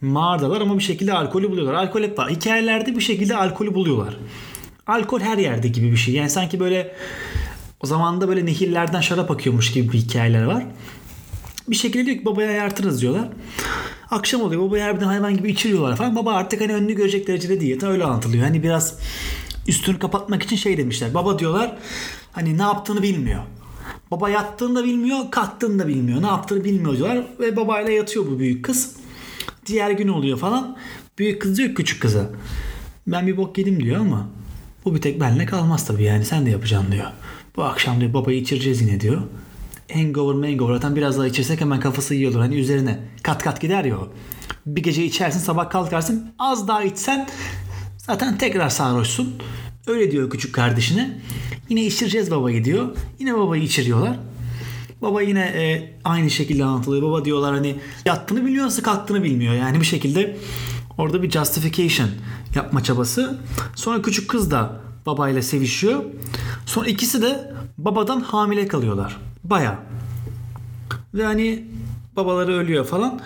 mağaradalar 0.00 0.60
ama 0.60 0.78
bir 0.78 0.82
şekilde 0.82 1.12
alkolü 1.12 1.50
buluyorlar. 1.50 1.74
Alkol 1.74 2.02
hep 2.02 2.18
var. 2.18 2.30
Hikayelerde 2.30 2.96
bir 2.96 3.00
şekilde 3.00 3.36
alkolü 3.36 3.74
buluyorlar. 3.74 4.16
Alkol 4.86 5.20
her 5.20 5.38
yerde 5.38 5.68
gibi 5.68 5.92
bir 5.92 5.96
şey. 5.96 6.14
Yani 6.14 6.30
sanki 6.30 6.60
böyle 6.60 6.94
o 7.80 7.86
zaman 7.86 8.20
da 8.20 8.28
böyle 8.28 8.46
nehirlerden 8.46 9.00
şarap 9.00 9.30
akıyormuş 9.30 9.72
gibi 9.72 9.92
bir 9.92 9.98
hikayeler 9.98 10.44
var. 10.44 10.66
Bir 11.68 11.76
şekilde 11.76 12.06
diyor 12.06 12.18
ki 12.18 12.24
babaya 12.24 12.48
ayartırız 12.48 13.00
diyorlar. 13.00 13.28
Akşam 14.10 14.42
oluyor 14.42 14.62
babayı 14.62 14.82
harbiden 14.82 15.06
hayvan 15.06 15.36
gibi 15.36 15.50
içiriyorlar 15.50 15.96
falan. 15.96 16.16
Baba 16.16 16.32
artık 16.32 16.60
hani 16.60 16.74
önünü 16.74 16.92
görecek 16.92 17.26
derecede 17.26 17.60
değil. 17.60 17.84
Öyle 17.84 18.04
anlatılıyor. 18.04 18.44
Hani 18.44 18.62
biraz 18.62 18.98
üstünü 19.68 19.98
kapatmak 19.98 20.42
için 20.42 20.56
şey 20.56 20.78
demişler. 20.78 21.14
Baba 21.14 21.38
diyorlar 21.38 21.76
hani 22.32 22.58
ne 22.58 22.62
yaptığını 22.62 23.02
bilmiyor. 23.02 23.42
Baba 24.10 24.30
yattığını 24.30 24.76
da 24.76 24.84
bilmiyor, 24.84 25.30
kalktığını 25.30 25.78
da 25.78 25.88
bilmiyor. 25.88 26.22
Ne 26.22 26.26
yaptığını 26.26 26.64
bilmiyor 26.64 26.96
diyorlar. 26.96 27.24
Ve 27.40 27.56
babayla 27.56 27.92
yatıyor 27.92 28.26
bu 28.26 28.38
büyük 28.38 28.64
kız. 28.64 28.96
Diğer 29.66 29.90
gün 29.90 30.08
oluyor 30.08 30.38
falan. 30.38 30.76
Büyük 31.18 31.42
kız 31.42 31.58
diyor 31.58 31.74
küçük 31.74 32.02
kıza. 32.02 32.30
Ben 33.06 33.26
bir 33.26 33.36
bok 33.36 33.58
yedim 33.58 33.82
diyor 33.82 34.00
ama 34.00 34.28
bu 34.84 34.94
bir 34.94 35.00
tek 35.00 35.20
benle 35.20 35.46
kalmaz 35.46 35.86
tabii 35.86 36.02
yani 36.02 36.24
sen 36.24 36.46
de 36.46 36.50
yapacaksın 36.50 36.92
diyor. 36.92 37.06
Bu 37.56 37.64
akşam 37.64 38.00
diyor 38.00 38.14
babayı 38.14 38.38
içireceğiz 38.38 38.82
yine 38.82 39.00
diyor. 39.00 39.22
Hangover 39.92 40.34
mangover 40.34 40.74
zaten 40.74 40.96
biraz 40.96 41.18
daha 41.18 41.26
içirsek 41.26 41.60
hemen 41.60 41.80
kafası 41.80 42.14
iyi 42.14 42.28
olur. 42.28 42.38
Hani 42.38 42.54
üzerine 42.54 42.98
kat 43.22 43.42
kat 43.42 43.60
gider 43.60 43.84
ya 43.84 43.98
o. 43.98 44.08
Bir 44.66 44.82
gece 44.82 45.04
içersin 45.04 45.38
sabah 45.38 45.70
kalkarsın 45.70 46.34
az 46.38 46.68
daha 46.68 46.84
içsen 46.84 47.28
zaten 47.98 48.38
tekrar 48.38 48.68
sarhoşsun. 48.68 49.34
Öyle 49.86 50.10
diyor 50.10 50.30
küçük 50.30 50.54
kardeşine. 50.54 51.20
Yine 51.68 51.84
içireceğiz 51.84 52.30
babayı 52.30 52.64
diyor. 52.64 52.96
Yine 53.18 53.34
babayı 53.34 53.62
içiriyorlar. 53.62 54.18
Baba 55.02 55.22
yine 55.22 55.40
e, 55.40 55.94
aynı 56.04 56.30
şekilde 56.30 56.64
anlatılıyor. 56.64 57.02
Baba 57.02 57.24
diyorlar 57.24 57.54
hani 57.54 57.76
yattığını 58.04 58.46
biliyor 58.46 58.66
nasıl 58.66 58.82
kalktığını 58.82 59.22
bilmiyor. 59.22 59.54
Yani 59.54 59.80
bir 59.80 59.86
şekilde 59.86 60.36
orada 60.98 61.22
bir 61.22 61.30
justification 61.30 62.08
yapma 62.54 62.82
çabası. 62.82 63.38
Sonra 63.74 64.02
küçük 64.02 64.30
kız 64.30 64.50
da 64.50 64.80
babayla 65.06 65.42
sevişiyor. 65.42 66.04
Sonra 66.66 66.86
ikisi 66.86 67.22
de 67.22 67.54
babadan 67.78 68.20
hamile 68.20 68.68
kalıyorlar. 68.68 69.16
Baya. 69.50 69.78
Ve 71.14 71.24
hani 71.24 71.64
babaları 72.16 72.52
ölüyor 72.52 72.84
falan. 72.84 73.20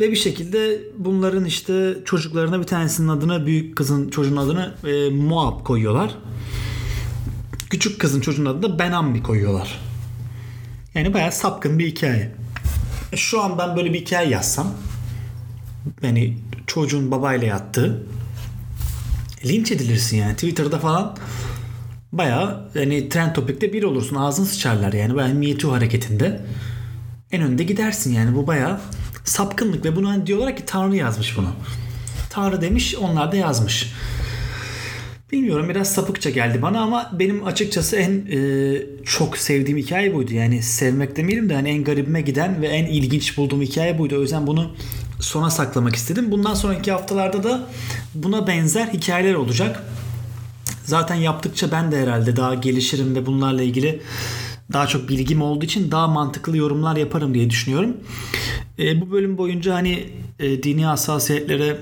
Ve 0.00 0.10
bir 0.10 0.16
şekilde 0.16 0.80
bunların 0.98 1.44
işte 1.44 1.96
çocuklarına 2.04 2.58
bir 2.58 2.64
tanesinin 2.64 3.08
adına 3.08 3.46
büyük 3.46 3.76
kızın 3.76 4.10
çocuğun 4.10 4.36
adını 4.36 4.74
e, 4.84 5.10
Moab 5.10 5.64
koyuyorlar. 5.64 6.14
Küçük 7.70 8.00
kızın 8.00 8.20
çocuğun 8.20 8.46
adını 8.46 8.62
da 8.62 8.78
Benambi 8.78 9.22
koyuyorlar. 9.22 9.80
Yani 10.94 11.14
bayağı 11.14 11.32
sapkın 11.32 11.78
bir 11.78 11.86
hikaye. 11.86 12.32
E, 13.12 13.16
şu 13.16 13.42
an 13.42 13.58
ben 13.58 13.76
böyle 13.76 13.92
bir 13.92 14.00
hikaye 14.00 14.28
yazsam 14.28 14.74
yani 16.02 16.36
çocuğun 16.66 17.10
babayla 17.10 17.46
yattığı 17.46 18.06
linç 19.44 19.72
edilirsin 19.72 20.16
yani 20.16 20.34
Twitter'da 20.34 20.78
falan 20.78 21.16
bayağı 22.12 22.70
yani 22.74 23.08
trend 23.08 23.34
topikte 23.34 23.72
bir 23.72 23.82
olursun 23.82 24.16
ağzın 24.16 24.44
sıçarlar 24.44 24.92
yani 24.92 25.14
bayağı 25.14 25.34
Me 25.34 25.56
Too 25.56 25.72
hareketinde 25.72 26.40
en 27.32 27.42
önde 27.42 27.62
gidersin 27.62 28.14
yani 28.14 28.36
bu 28.36 28.46
bayağı 28.46 28.80
sapkınlık 29.24 29.84
ve 29.84 29.96
bunu 29.96 30.08
hani 30.08 30.26
diyorlar 30.26 30.56
ki 30.56 30.62
Tanrı 30.66 30.96
yazmış 30.96 31.36
bunu. 31.36 31.48
Tanrı 32.30 32.60
demiş 32.60 32.94
onlar 32.94 33.32
da 33.32 33.36
yazmış. 33.36 33.92
Bilmiyorum 35.32 35.68
biraz 35.68 35.92
sapıkça 35.92 36.30
geldi 36.30 36.62
bana 36.62 36.80
ama 36.80 37.10
benim 37.12 37.46
açıkçası 37.46 37.96
en 37.96 38.10
e, 38.10 38.38
çok 39.04 39.38
sevdiğim 39.38 39.78
hikaye 39.78 40.14
buydu. 40.14 40.34
Yani 40.34 40.62
sevmek 40.62 41.16
demeyelim 41.16 41.48
de 41.48 41.54
hani 41.54 41.68
en 41.68 41.84
garibime 41.84 42.20
giden 42.20 42.62
ve 42.62 42.68
en 42.68 42.86
ilginç 42.86 43.36
bulduğum 43.36 43.62
hikaye 43.62 43.98
buydu. 43.98 44.18
O 44.18 44.20
yüzden 44.20 44.46
bunu 44.46 44.70
sona 45.20 45.50
saklamak 45.50 45.96
istedim. 45.96 46.30
Bundan 46.30 46.54
sonraki 46.54 46.92
haftalarda 46.92 47.44
da 47.44 47.68
buna 48.14 48.46
benzer 48.46 48.86
hikayeler 48.86 49.34
olacak. 49.34 49.82
Zaten 50.90 51.14
yaptıkça 51.14 51.72
ben 51.72 51.92
de 51.92 52.02
herhalde 52.02 52.36
daha 52.36 52.54
gelişirim 52.54 53.14
ve 53.14 53.26
bunlarla 53.26 53.62
ilgili 53.62 54.02
daha 54.72 54.86
çok 54.86 55.08
bilgim 55.08 55.42
olduğu 55.42 55.64
için 55.64 55.90
daha 55.90 56.08
mantıklı 56.08 56.56
yorumlar 56.56 56.96
yaparım 56.96 57.34
diye 57.34 57.50
düşünüyorum. 57.50 57.96
E, 58.78 59.00
bu 59.00 59.10
bölüm 59.10 59.38
boyunca 59.38 59.74
hani 59.74 60.10
e, 60.38 60.62
dini 60.62 60.84
hassasiyetlere 60.84 61.78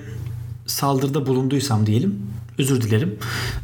saldırıda 0.66 1.26
bulunduysam 1.26 1.86
diyelim 1.86 2.22
özür 2.58 2.80
dilerim. 2.80 3.18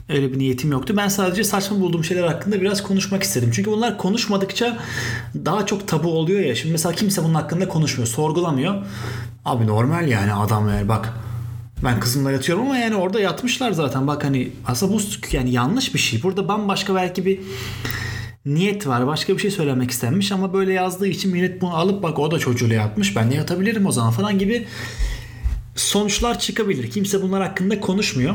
Öyle 0.09 0.33
bir 0.33 0.39
niyetim 0.39 0.73
yoktu. 0.73 0.95
Ben 0.97 1.09
sadece 1.09 1.45
saçma 1.45 1.81
bulduğum 1.81 2.05
şeyler 2.05 2.27
hakkında 2.27 2.61
biraz 2.61 2.83
konuşmak 2.83 3.23
istedim. 3.23 3.51
Çünkü 3.53 3.71
bunlar 3.71 3.99
konuşmadıkça 3.99 4.79
daha 5.45 5.67
çok 5.67 5.89
tabu 5.89 6.09
oluyor 6.13 6.41
ya. 6.41 6.55
Şimdi 6.55 6.73
mesela 6.73 6.95
kimse 6.95 7.25
bunun 7.25 7.35
hakkında 7.35 7.69
konuşmuyor, 7.69 8.09
sorgulamıyor. 8.09 8.75
Abi 9.45 9.67
normal 9.67 10.09
yani 10.09 10.35
adam 10.35 10.69
yani 10.69 10.89
bak 10.89 11.13
ben 11.85 12.01
kızımla 12.01 12.33
yatıyorum 12.33 12.65
ama 12.65 12.77
yani 12.77 12.95
orada 12.95 13.21
yatmışlar 13.21 13.73
zaten. 13.73 14.07
Bak 14.07 14.25
hani 14.25 14.49
aslında 14.67 14.93
bu 14.93 15.01
yani 15.33 15.51
yanlış 15.51 15.95
bir 15.95 15.99
şey. 15.99 16.23
Burada 16.23 16.49
bambaşka 16.49 16.95
belki 16.95 17.27
bir 17.27 17.41
niyet 18.47 18.87
var. 18.87 19.07
Başka 19.07 19.35
bir 19.35 19.39
şey 19.39 19.51
söylemek 19.51 19.91
istenmiş 19.91 20.33
ama 20.33 20.53
böyle 20.53 20.73
yazdığı 20.73 21.07
için 21.07 21.33
millet 21.33 21.61
bunu 21.61 21.77
alıp 21.77 22.03
bak 22.03 22.19
o 22.19 22.31
da 22.31 22.39
çocuğuyla 22.39 22.77
yatmış. 22.77 23.17
Ben 23.17 23.31
de 23.31 23.35
yatabilirim 23.35 23.87
o 23.87 23.93
zaman 23.93 24.11
falan 24.11 24.39
gibi 24.39 24.67
sonuçlar 25.77 26.39
çıkabilir. 26.39 26.91
Kimse 26.91 27.23
bunlar 27.23 27.43
hakkında 27.43 27.81
konuşmuyor. 27.81 28.35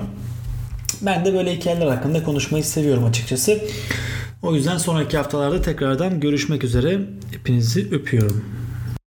Ben 1.02 1.26
de 1.26 1.34
böyle 1.34 1.56
hikayeler 1.56 1.88
hakkında 1.88 2.24
konuşmayı 2.24 2.64
seviyorum 2.64 3.06
açıkçası. 3.06 3.62
O 4.42 4.56
yüzden 4.56 4.78
sonraki 4.78 5.18
haftalarda 5.18 5.62
tekrardan 5.62 6.20
görüşmek 6.20 6.64
üzere. 6.64 7.00
Hepinizi 7.32 7.88
öpüyorum. 7.92 8.59